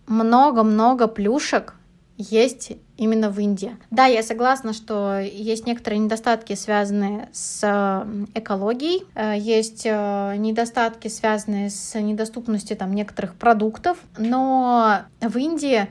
много-много 0.06 1.06
плюшек 1.06 1.74
есть 2.18 2.72
именно 2.98 3.30
в 3.30 3.38
Индии. 3.38 3.76
Да, 3.90 4.04
я 4.04 4.22
согласна, 4.22 4.74
что 4.74 5.18
есть 5.20 5.66
некоторые 5.66 6.00
недостатки, 6.00 6.54
связанные 6.54 7.28
с 7.32 8.04
экологией, 8.34 9.06
э, 9.14 9.38
есть 9.38 9.87
э, 9.87 10.34
недостатки, 10.37 11.08
связанные 11.08 11.70
с 11.70 11.98
недоступностью 11.98 12.76
там 12.76 12.92
некоторых 12.92 13.34
продуктов, 13.37 13.98
но 14.18 15.02
в 15.20 15.38
Индии 15.38 15.88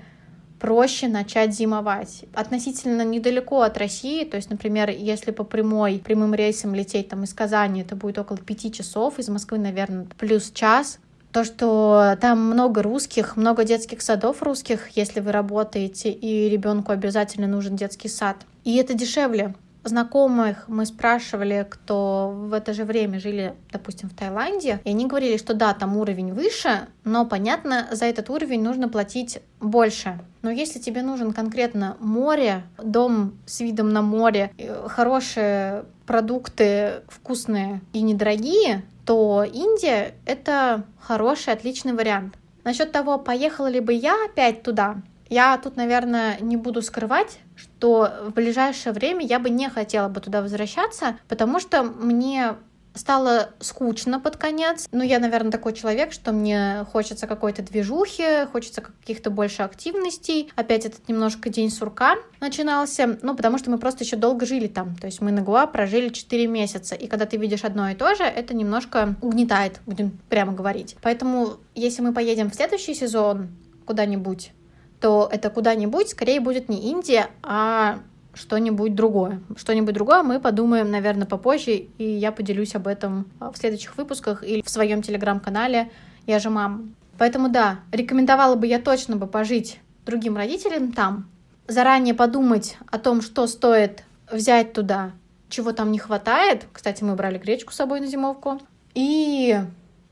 проще 0.60 1.08
начать 1.08 1.54
зимовать. 1.54 2.26
Относительно 2.34 3.04
недалеко 3.04 3.62
от 3.62 3.78
России, 3.78 4.26
то 4.26 4.38
есть, 4.38 4.50
например, 4.50 4.90
если 4.90 5.32
по 5.32 5.44
прямой, 5.44 6.02
прямым 6.04 6.34
рейсам 6.34 6.76
лететь 6.76 7.10
там 7.10 7.24
из 7.24 7.34
Казани, 7.34 7.82
это 7.82 7.96
будет 7.96 8.18
около 8.18 8.38
пяти 8.40 8.72
часов, 8.72 9.20
из 9.20 9.30
Москвы, 9.30 9.60
наверное, 9.60 10.08
плюс 10.18 10.52
час, 10.52 11.00
то, 11.38 11.44
что 11.44 12.18
там 12.20 12.44
много 12.46 12.82
русских, 12.82 13.38
много 13.38 13.64
детских 13.64 14.02
садов 14.02 14.42
русских, 14.42 14.90
если 14.96 15.20
вы 15.20 15.32
работаете, 15.32 16.10
и 16.10 16.50
ребенку 16.50 16.92
обязательно 16.92 17.46
нужен 17.46 17.76
детский 17.76 18.08
сад. 18.08 18.38
И 18.64 18.76
это 18.78 18.96
дешевле. 18.96 19.54
Знакомых 19.88 20.66
мы 20.68 20.86
спрашивали, 20.86 21.66
кто 21.70 22.34
в 22.36 22.52
это 22.52 22.74
же 22.74 22.84
время 22.84 23.22
жили, 23.22 23.56
допустим, 23.72 24.10
в 24.10 24.14
Таиланде, 24.14 24.82
и 24.84 24.90
они 24.90 25.06
говорили, 25.06 25.38
что 25.38 25.54
да, 25.54 25.74
там 25.74 25.96
уровень 25.96 26.34
выше, 26.34 26.88
но, 27.06 27.26
понятно, 27.26 27.88
за 27.92 28.06
этот 28.06 28.30
уровень 28.30 28.62
нужно 28.62 28.90
платить 28.90 29.40
больше. 29.62 30.20
Но 30.42 30.50
если 30.52 30.80
тебе 30.80 31.04
нужен 31.04 31.32
конкретно 31.32 31.96
море, 32.02 32.64
дом 32.84 33.38
с 33.46 33.62
видом 33.62 33.94
на 33.94 34.02
море, 34.02 34.52
э, 34.58 34.88
хорошие 34.90 35.86
продукты 36.06 37.04
вкусные 37.08 37.80
и 37.94 38.02
недорогие, 38.02 38.84
то 39.06 39.46
Индия— 39.46 40.16
это 40.26 40.84
хороший, 41.00 41.54
отличный 41.54 41.94
вариант. 41.94 42.36
Насчет 42.66 42.92
того, 42.92 43.18
поехала 43.18 43.68
ли 43.68 43.80
бы 43.80 43.94
я 43.94 44.16
опять 44.26 44.64
туда, 44.64 44.98
Я 45.30 45.58
тут, 45.58 45.76
наверное, 45.76 46.38
не 46.40 46.58
буду 46.58 46.82
скрывать, 46.82 47.40
что 47.56 48.12
в 48.28 48.32
ближайшее 48.32 48.94
время 48.94 49.26
я 49.26 49.40
бы 49.40 49.50
не 49.50 49.70
хотела 49.70 50.08
бы 50.08 50.22
туда 50.22 50.42
возвращаться, 50.42 51.18
потому 51.28 51.60
что 51.60 51.84
мне 51.84 52.56
стало 52.98 53.50
скучно 53.60 54.20
под 54.20 54.38
конец. 54.38 54.88
Ну, 54.92 55.04
я, 55.04 55.20
наверное, 55.20 55.52
такой 55.52 55.74
человек, 55.74 56.12
что 56.12 56.32
мне 56.32 56.86
хочется 56.92 57.28
какой-то 57.28 57.62
движухи, 57.62 58.46
хочется 58.52 58.82
каких-то 58.82 59.30
больше 59.30 59.64
активностей. 59.64 60.52
Опять 60.56 60.86
этот 60.86 61.08
немножко 61.08 61.50
день 61.50 61.70
сурка 61.70 62.16
начинался, 62.40 63.18
ну, 63.22 63.36
потому 63.36 63.58
что 63.58 63.70
мы 63.70 63.78
просто 63.78 64.04
еще 64.04 64.16
долго 64.16 64.46
жили 64.46 64.68
там. 64.68 64.96
То 64.96 65.08
есть 65.08 65.22
мы 65.22 65.32
на 65.32 65.42
Гуа 65.42 65.68
прожили 65.68 66.10
4 66.10 66.48
месяца. 66.48 66.96
И 66.96 67.08
когда 67.08 67.26
ты 67.26 67.38
видишь 67.38 67.64
одно 67.64 67.90
и 67.90 67.96
то 67.96 68.16
же, 68.16 68.24
это 68.24 68.54
немножко 68.54 69.16
угнетает, 69.22 69.80
будем 69.86 70.18
прямо 70.30 70.54
говорить. 70.54 70.98
Поэтому, 71.02 71.58
если 71.76 72.02
мы 72.02 72.14
поедем 72.14 72.50
в 72.50 72.56
следующий 72.56 72.96
сезон 72.96 73.50
куда-нибудь, 73.86 74.52
то 75.00 75.30
это 75.32 75.50
куда-нибудь 75.50 76.10
скорее 76.10 76.40
будет 76.40 76.70
не 76.70 76.92
Индия, 76.92 77.28
а 77.44 78.00
что-нибудь 78.34 78.96
другое. 78.96 79.42
Что-нибудь 79.56 79.94
другое 79.94 80.24
мы 80.24 80.40
подумаем, 80.40 80.92
наверное, 80.92 81.28
попозже, 81.28 81.72
и 81.72 82.04
я 82.04 82.32
поделюсь 82.32 82.76
об 82.76 82.88
этом 82.88 83.28
а, 83.40 83.52
в 83.52 83.58
следующих 83.58 83.98
выпусках 83.98 84.44
или 84.44 84.62
в 84.62 84.70
своем 84.70 85.02
телеграм-канале 85.02 85.90
«Я 86.26 86.40
же 86.40 86.50
мама». 86.50 86.88
Поэтому 87.18 87.50
да, 87.50 87.80
рекомендовала 87.92 88.56
бы 88.56 88.68
я 88.68 88.80
точно 88.80 89.16
бы 89.16 89.26
пожить 89.26 89.80
другим 90.06 90.38
родителям 90.38 90.92
там, 90.94 91.28
заранее 91.68 92.14
подумать 92.14 92.78
о 92.92 93.00
том, 93.00 93.22
что 93.22 93.48
стоит 93.48 94.04
взять 94.32 94.74
туда, 94.74 95.12
чего 95.50 95.72
там 95.72 95.92
не 95.92 96.00
хватает. 96.00 96.66
Кстати, 96.72 97.04
мы 97.04 97.16
брали 97.16 97.38
гречку 97.38 97.74
с 97.74 97.76
собой 97.76 98.00
на 98.02 98.08
зимовку. 98.08 98.60
И 98.94 99.60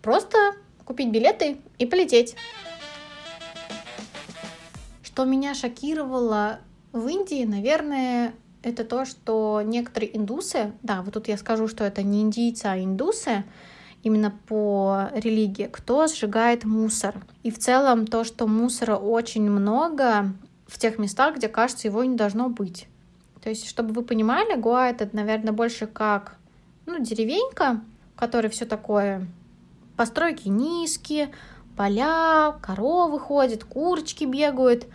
просто 0.01 0.37
купить 0.83 1.11
билеты 1.11 1.57
и 1.77 1.85
полететь. 1.85 2.35
Что 5.15 5.23
меня 5.23 5.53
шокировало 5.53 6.59
в 6.91 7.07
Индии, 7.07 7.45
наверное, 7.45 8.33
это 8.63 8.83
то, 8.83 9.05
что 9.05 9.61
некоторые 9.63 10.17
индусы, 10.17 10.73
да, 10.83 11.03
вот 11.03 11.13
тут 11.13 11.29
я 11.29 11.37
скажу, 11.37 11.69
что 11.69 11.85
это 11.85 12.03
не 12.03 12.19
индийцы, 12.19 12.65
а 12.65 12.77
индусы, 12.77 13.45
именно 14.03 14.37
по 14.49 15.07
религии, 15.13 15.69
кто 15.71 16.07
сжигает 16.07 16.65
мусор. 16.65 17.15
И 17.43 17.49
в 17.49 17.57
целом 17.59 18.07
то, 18.07 18.25
что 18.25 18.45
мусора 18.45 18.97
очень 18.97 19.49
много 19.49 20.33
в 20.67 20.77
тех 20.77 20.99
местах, 20.99 21.37
где, 21.37 21.47
кажется, 21.47 21.87
его 21.87 22.03
не 22.03 22.17
должно 22.17 22.49
быть. 22.49 22.89
То 23.41 23.47
есть, 23.47 23.69
чтобы 23.69 23.93
вы 23.93 24.01
понимали, 24.01 24.59
Гоа 24.59 24.89
это, 24.89 25.07
наверное, 25.13 25.53
больше 25.53 25.87
как 25.87 26.35
ну, 26.85 26.99
деревенька, 26.99 27.79
в 28.13 28.19
которой 28.19 28.49
все 28.49 28.65
такое 28.65 29.25
постройки 29.95 30.49
низкие, 30.49 31.31
поля, 31.77 32.57
коровы 32.61 33.17
ходят, 33.17 33.63
курочки 33.63 34.25
бегают. 34.25 34.87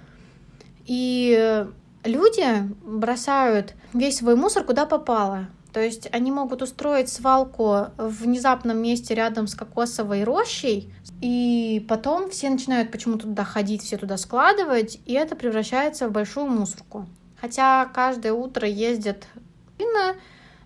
И 0.91 1.65
люди 2.03 2.69
бросают 2.85 3.75
весь 3.95 4.17
свой 4.17 4.35
мусор 4.35 4.65
куда 4.65 4.87
попало. 4.87 5.47
То 5.73 5.81
есть 5.81 6.09
они 6.11 6.33
могут 6.33 6.63
устроить 6.63 7.09
свалку 7.09 7.93
в 7.97 8.25
внезапном 8.25 8.79
месте 8.79 9.15
рядом 9.15 9.47
с 9.47 9.55
кокосовой 9.55 10.25
рощей, 10.25 10.93
и 11.21 11.87
потом 11.89 12.29
все 12.31 12.51
начинают 12.51 12.91
почему-то 12.91 13.29
туда 13.29 13.45
ходить, 13.45 13.83
все 13.83 13.99
туда 13.99 14.17
складывать, 14.17 14.99
и 15.07 15.13
это 15.13 15.37
превращается 15.37 16.09
в 16.09 16.11
большую 16.11 16.49
мусорку. 16.49 17.07
Хотя 17.41 17.85
каждое 17.95 18.33
утро 18.33 18.67
ездят 18.67 19.29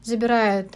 забирают 0.03 0.75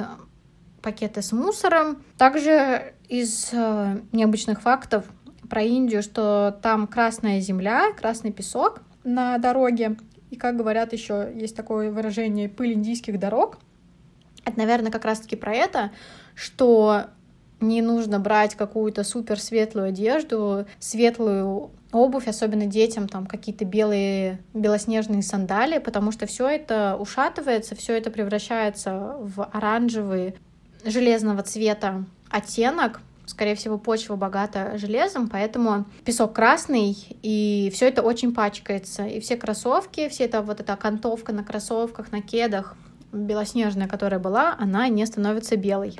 пакеты 0.82 1.22
с 1.22 1.32
мусором. 1.32 2.02
Также 2.18 2.92
из 3.08 3.48
э, 3.52 4.00
необычных 4.12 4.60
фактов 4.60 5.06
про 5.48 5.62
Индию, 5.62 6.02
что 6.02 6.58
там 6.62 6.86
красная 6.86 7.40
земля, 7.40 7.92
красный 7.94 8.30
песок 8.30 8.82
на 9.08 9.38
дороге, 9.38 9.96
и 10.30 10.36
как 10.36 10.56
говорят 10.56 10.92
еще, 10.92 11.30
есть 11.34 11.56
такое 11.56 11.90
выражение 11.90 12.48
«пыль 12.48 12.74
индийских 12.74 13.18
дорог». 13.18 13.58
Это, 14.44 14.58
наверное, 14.58 14.92
как 14.92 15.04
раз-таки 15.04 15.36
про 15.36 15.54
это, 15.54 15.90
что 16.34 17.06
не 17.60 17.82
нужно 17.82 18.20
брать 18.20 18.54
какую-то 18.54 19.02
супер 19.04 19.40
светлую 19.40 19.88
одежду, 19.88 20.66
светлую 20.78 21.70
обувь, 21.90 22.28
особенно 22.28 22.66
детям, 22.66 23.08
там 23.08 23.26
какие-то 23.26 23.64
белые, 23.64 24.40
белоснежные 24.54 25.22
сандали, 25.22 25.78
потому 25.78 26.12
что 26.12 26.26
все 26.26 26.46
это 26.48 26.96
ушатывается, 26.98 27.74
все 27.74 27.96
это 27.96 28.10
превращается 28.10 29.16
в 29.18 29.44
оранжевый 29.52 30.36
железного 30.84 31.42
цвета 31.42 32.04
оттенок, 32.30 33.00
скорее 33.28 33.54
всего, 33.54 33.78
почва 33.78 34.16
богата 34.16 34.76
железом, 34.78 35.28
поэтому 35.28 35.84
песок 36.04 36.32
красный, 36.32 36.96
и 37.22 37.70
все 37.74 37.88
это 37.88 38.02
очень 38.02 38.34
пачкается. 38.34 39.06
И 39.06 39.20
все 39.20 39.36
кроссовки, 39.36 40.08
все 40.08 40.24
это 40.24 40.42
вот 40.42 40.60
эта 40.60 40.72
окантовка 40.72 41.32
на 41.32 41.44
кроссовках, 41.44 42.10
на 42.10 42.22
кедах, 42.22 42.76
белоснежная, 43.12 43.86
которая 43.86 44.18
была, 44.18 44.56
она 44.58 44.88
не 44.88 45.04
становится 45.06 45.56
белой. 45.56 45.98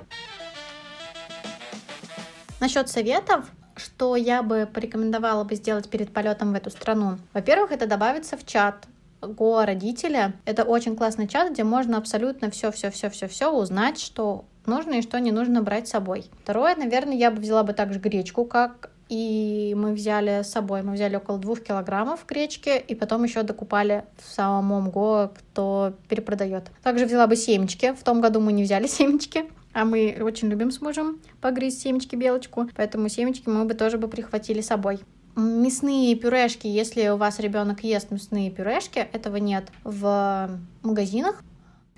Насчет 2.61 2.89
советов, 2.89 3.45
что 3.77 4.17
я 4.17 4.43
бы 4.43 4.69
порекомендовала 4.73 5.45
бы 5.45 5.55
сделать 5.55 5.89
перед 5.89 6.13
полетом 6.13 6.53
в 6.53 6.57
эту 6.57 6.71
страну? 6.71 7.19
Во-первых, 7.33 7.71
это 7.71 7.87
добавиться 7.87 8.37
в 8.37 8.45
чат 8.45 8.89
Го 9.21 9.65
родителя. 9.65 10.35
Это 10.45 10.65
очень 10.65 10.97
классный 10.97 11.27
чат, 11.27 11.53
где 11.53 11.65
можно 11.65 11.99
абсолютно 11.99 12.51
все-все-все-все-все 12.51 13.53
узнать, 13.53 14.01
что 14.01 14.45
нужно 14.69 14.95
и 14.95 15.03
что 15.03 15.19
не 15.19 15.33
нужно 15.33 15.63
брать 15.63 15.89
с 15.89 15.93
собой. 15.93 16.27
Второе, 16.43 16.77
наверное, 16.77 17.17
я 17.17 17.31
бы 17.31 17.41
взяла 17.41 17.63
бы 17.63 17.73
также 17.73 17.99
гречку, 17.99 18.45
как 18.45 18.91
и 19.09 19.75
мы 19.77 19.93
взяли 19.93 20.43
с 20.43 20.49
собой, 20.49 20.83
мы 20.83 20.93
взяли 20.93 21.17
около 21.17 21.39
двух 21.39 21.61
килограммов 21.61 22.27
гречки, 22.27 22.79
и 22.79 22.95
потом 22.95 23.25
еще 23.25 23.43
докупали 23.43 24.05
в 24.19 24.31
самом 24.31 24.91
Го, 24.91 25.33
кто 25.35 25.95
перепродает. 26.09 26.71
Также 26.83 27.07
взяла 27.07 27.27
бы 27.27 27.37
семечки. 27.37 27.95
В 27.95 28.03
том 28.03 28.21
году 28.21 28.41
мы 28.41 28.53
не 28.53 28.63
взяли 28.63 28.87
семечки, 28.89 29.47
а 29.73 29.85
мы 29.85 30.17
очень 30.21 30.49
любим 30.49 30.71
с 30.71 30.81
мужем 30.81 31.21
погрызть 31.41 31.81
семечки 31.81 32.17
белочку, 32.17 32.69
поэтому 32.77 33.09
семечки 33.09 33.49
мы 33.49 33.65
бы 33.65 33.75
тоже 33.75 33.99
бы 33.99 34.09
прихватили 34.09 34.61
с 34.61 34.67
собой. 34.67 35.01
Мясные 35.37 36.17
пюрешки, 36.17 36.67
если 36.67 37.09
у 37.09 37.17
вас 37.17 37.39
ребенок 37.39 37.85
ест 37.85 38.11
мясные 38.11 38.51
пюрешки, 38.51 38.99
этого 38.99 39.37
нет 39.37 39.69
в 39.85 40.51
магазинах. 40.83 41.43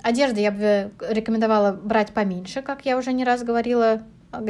Одежды 0.03 0.41
я 0.41 0.51
бы 0.51 0.93
рекомендовала 1.01 1.73
брать 1.73 2.13
поменьше, 2.13 2.63
как 2.63 2.87
я 2.87 2.97
уже 2.97 3.13
не 3.13 3.25
раз 3.25 3.43
говорила. 3.43 4.03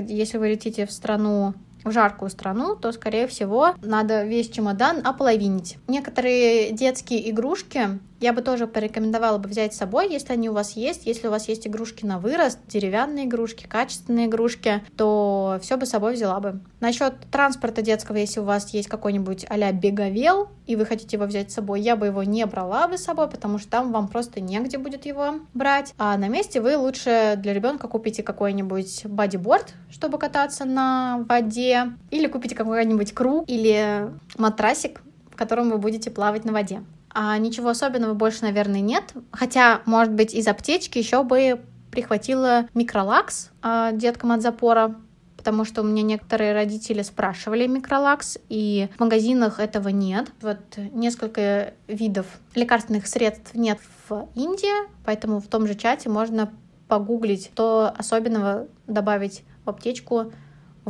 Если 0.07 0.39
вы 0.39 0.51
летите 0.51 0.87
в 0.87 0.93
страну 0.93 1.55
в 1.85 1.91
жаркую 1.91 2.31
страну, 2.31 2.77
то, 2.77 2.93
скорее 2.93 3.27
всего, 3.27 3.75
надо 3.83 4.25
весь 4.25 4.51
чемодан 4.51 5.07
ополовинить. 5.07 5.79
Некоторые 5.89 6.73
детские 6.73 7.31
игрушки 7.31 8.01
я 8.21 8.35
бы 8.35 8.43
тоже 8.43 8.67
порекомендовала 8.67 9.39
бы 9.39 9.49
взять 9.49 9.75
с 9.75 9.79
собой, 9.79 10.13
если 10.13 10.35
они 10.35 10.51
у 10.51 10.53
вас 10.53 10.73
есть. 10.73 11.07
Если 11.07 11.27
у 11.27 11.31
вас 11.31 11.49
есть 11.49 11.67
игрушки 11.67 12.05
на 12.05 12.19
вырост, 12.19 12.59
деревянные 12.69 13.25
игрушки, 13.25 13.67
качественные 13.67 14.27
игрушки, 14.27 14.83
то 14.97 15.59
все 15.63 15.79
бы 15.79 15.87
с 15.87 15.91
собой 15.91 16.13
взяла 16.13 16.39
бы. 16.39 16.61
Насчет 16.81 17.15
транспорта 17.31 17.81
детского, 17.81 18.17
если 18.17 18.41
у 18.41 18.45
вас 18.45 18.75
есть 18.75 18.89
какой-нибудь 18.89 19.47
а-ля 19.49 19.73
беговел, 19.73 20.49
и 20.67 20.77
вы 20.77 20.85
хотите 20.85 21.17
его 21.17 21.27
взять 21.27 21.51
с 21.51 21.55
собой, 21.55 21.81
я 21.81 21.97
бы 21.97 22.07
его 22.07 22.23
не 22.23 22.45
брала 22.47 22.89
бы 22.89 22.99
с 22.99 23.05
собой, 23.05 23.29
потому 23.29 23.59
что 23.59 23.71
там 23.71 23.91
вам 23.91 24.07
просто 24.07 24.41
негде 24.41 24.79
будет 24.79 25.07
его 25.07 25.37
брать. 25.55 25.95
А 25.97 26.17
на 26.17 26.29
месте 26.29 26.61
вы 26.61 26.77
лучше 26.77 27.35
для 27.39 27.55
ребенка 27.55 27.89
купите 27.89 28.23
какой-нибудь 28.23 29.07
бодиборд, 29.07 29.75
чтобы 29.91 30.19
кататься 30.19 30.67
на 30.67 31.25
воде, 31.29 31.70
или 32.11 32.27
купите 32.27 32.55
какой-нибудь 32.55 33.13
круг 33.13 33.45
или 33.49 34.11
матрасик, 34.37 35.03
в 35.31 35.37
котором 35.37 35.71
вы 35.71 35.79
будете 35.79 36.11
плавать 36.11 36.45
на 36.45 36.53
воде. 36.53 36.83
А 37.13 37.37
ничего 37.39 37.71
особенного 37.71 38.15
больше, 38.15 38.43
наверное, 38.43 38.81
нет. 38.81 39.13
Хотя, 39.33 39.83
может 39.85 40.13
быть, 40.13 40.35
из 40.35 40.47
аптечки 40.47 40.99
еще 40.99 41.23
бы 41.25 41.61
прихватила 41.91 42.67
микролакс 42.75 43.51
а, 43.63 43.93
деткам 43.93 44.33
от 44.33 44.43
запора, 44.43 44.95
потому 45.37 45.65
что 45.65 45.81
у 45.81 45.85
меня 45.85 46.03
некоторые 46.03 46.53
родители 46.53 47.03
спрашивали 47.03 47.67
микролакс, 47.67 48.39
и 48.49 48.89
в 48.95 49.01
магазинах 49.01 49.59
этого 49.59 49.89
нет. 49.89 50.31
Вот 50.41 50.59
несколько 50.93 51.75
видов 51.89 52.27
лекарственных 52.55 53.07
средств 53.07 53.55
нет 53.55 53.79
в 54.09 54.29
Индии, 54.35 54.87
поэтому 55.05 55.41
в 55.41 55.49
том 55.49 55.67
же 55.67 55.75
чате 55.75 56.11
можно 56.11 56.53
погуглить, 56.89 57.47
что 57.47 57.93
особенного 57.97 58.67
добавить 58.87 59.43
в 59.65 59.71
аптечку 59.71 60.33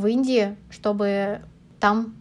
в 0.01 0.07
Индии, 0.07 0.57
чтобы 0.71 1.43
там 1.79 2.15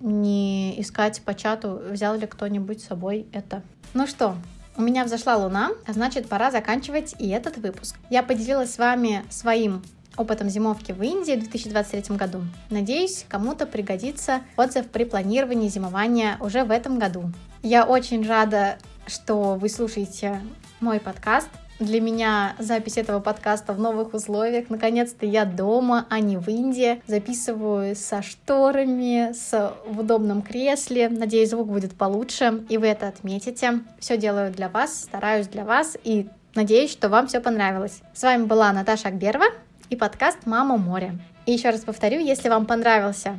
не 0.00 0.80
искать 0.80 1.20
по 1.22 1.34
чату, 1.34 1.80
взял 1.90 2.16
ли 2.16 2.26
кто-нибудь 2.26 2.80
с 2.80 2.86
собой 2.86 3.26
это. 3.32 3.62
Ну 3.92 4.06
что, 4.06 4.36
у 4.76 4.82
меня 4.82 5.04
взошла 5.04 5.36
луна, 5.36 5.70
а 5.86 5.92
значит 5.92 6.28
пора 6.28 6.50
заканчивать 6.50 7.14
и 7.18 7.28
этот 7.28 7.58
выпуск. 7.58 7.96
Я 8.10 8.22
поделилась 8.22 8.74
с 8.74 8.78
вами 8.78 9.24
своим 9.30 9.82
опытом 10.16 10.48
зимовки 10.48 10.92
в 10.92 11.02
Индии 11.02 11.32
в 11.36 11.40
2023 11.40 12.16
году. 12.16 12.42
Надеюсь, 12.70 13.24
кому-то 13.28 13.66
пригодится 13.66 14.40
отзыв 14.56 14.88
при 14.88 15.04
планировании 15.04 15.68
зимования 15.68 16.36
уже 16.40 16.64
в 16.64 16.70
этом 16.70 16.98
году. 16.98 17.30
Я 17.62 17.84
очень 17.84 18.26
рада, 18.26 18.78
что 19.06 19.54
вы 19.54 19.68
слушаете 19.68 20.40
мой 20.80 21.00
подкаст. 21.00 21.48
Для 21.78 22.00
меня 22.00 22.54
запись 22.58 22.96
этого 22.96 23.20
подкаста 23.20 23.72
в 23.72 23.80
новых 23.80 24.14
условиях. 24.14 24.70
Наконец-то 24.70 25.26
я 25.26 25.44
дома, 25.44 26.06
а 26.10 26.20
не 26.20 26.36
в 26.36 26.48
Индии. 26.48 27.02
Записываю 27.06 27.96
со 27.96 28.22
шторами, 28.22 29.32
с 29.32 29.72
в 29.86 30.00
удобном 30.00 30.42
кресле. 30.42 31.08
Надеюсь, 31.08 31.50
звук 31.50 31.68
будет 31.68 31.94
получше, 31.94 32.64
и 32.68 32.78
вы 32.78 32.86
это 32.86 33.08
отметите. 33.08 33.80
Все 33.98 34.16
делаю 34.16 34.52
для 34.52 34.68
вас, 34.68 35.02
стараюсь 35.02 35.48
для 35.48 35.64
вас, 35.64 35.96
и 36.04 36.28
надеюсь, 36.54 36.90
что 36.90 37.08
вам 37.08 37.26
все 37.26 37.40
понравилось. 37.40 38.00
С 38.14 38.22
вами 38.22 38.44
была 38.44 38.72
Наташа 38.72 39.08
Акберова 39.08 39.46
и 39.90 39.96
подкаст 39.96 40.38
«Мама 40.46 40.76
море». 40.76 41.18
И 41.46 41.52
еще 41.52 41.70
раз 41.70 41.80
повторю, 41.80 42.20
если 42.20 42.48
вам 42.48 42.66
понравился 42.66 43.38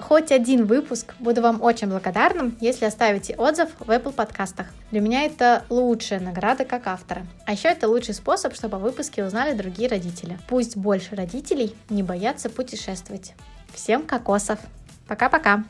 хоть 0.00 0.32
один 0.32 0.66
выпуск, 0.66 1.14
буду 1.18 1.42
вам 1.42 1.62
очень 1.62 1.88
благодарным, 1.88 2.56
если 2.60 2.84
оставите 2.84 3.34
отзыв 3.36 3.68
в 3.78 3.90
Apple 3.90 4.12
подкастах. 4.12 4.66
Для 4.90 5.00
меня 5.00 5.24
это 5.24 5.64
лучшая 5.70 6.20
награда 6.20 6.64
как 6.64 6.86
автора. 6.86 7.26
А 7.46 7.52
еще 7.52 7.68
это 7.68 7.88
лучший 7.88 8.14
способ, 8.14 8.54
чтобы 8.54 8.76
о 8.76 8.80
выпуске 8.80 9.24
узнали 9.24 9.56
другие 9.56 9.88
родители. 9.88 10.38
Пусть 10.48 10.76
больше 10.76 11.14
родителей 11.14 11.74
не 11.88 12.02
боятся 12.02 12.50
путешествовать. 12.50 13.34
Всем 13.72 14.02
кокосов! 14.02 14.58
Пока-пока! 15.06 15.64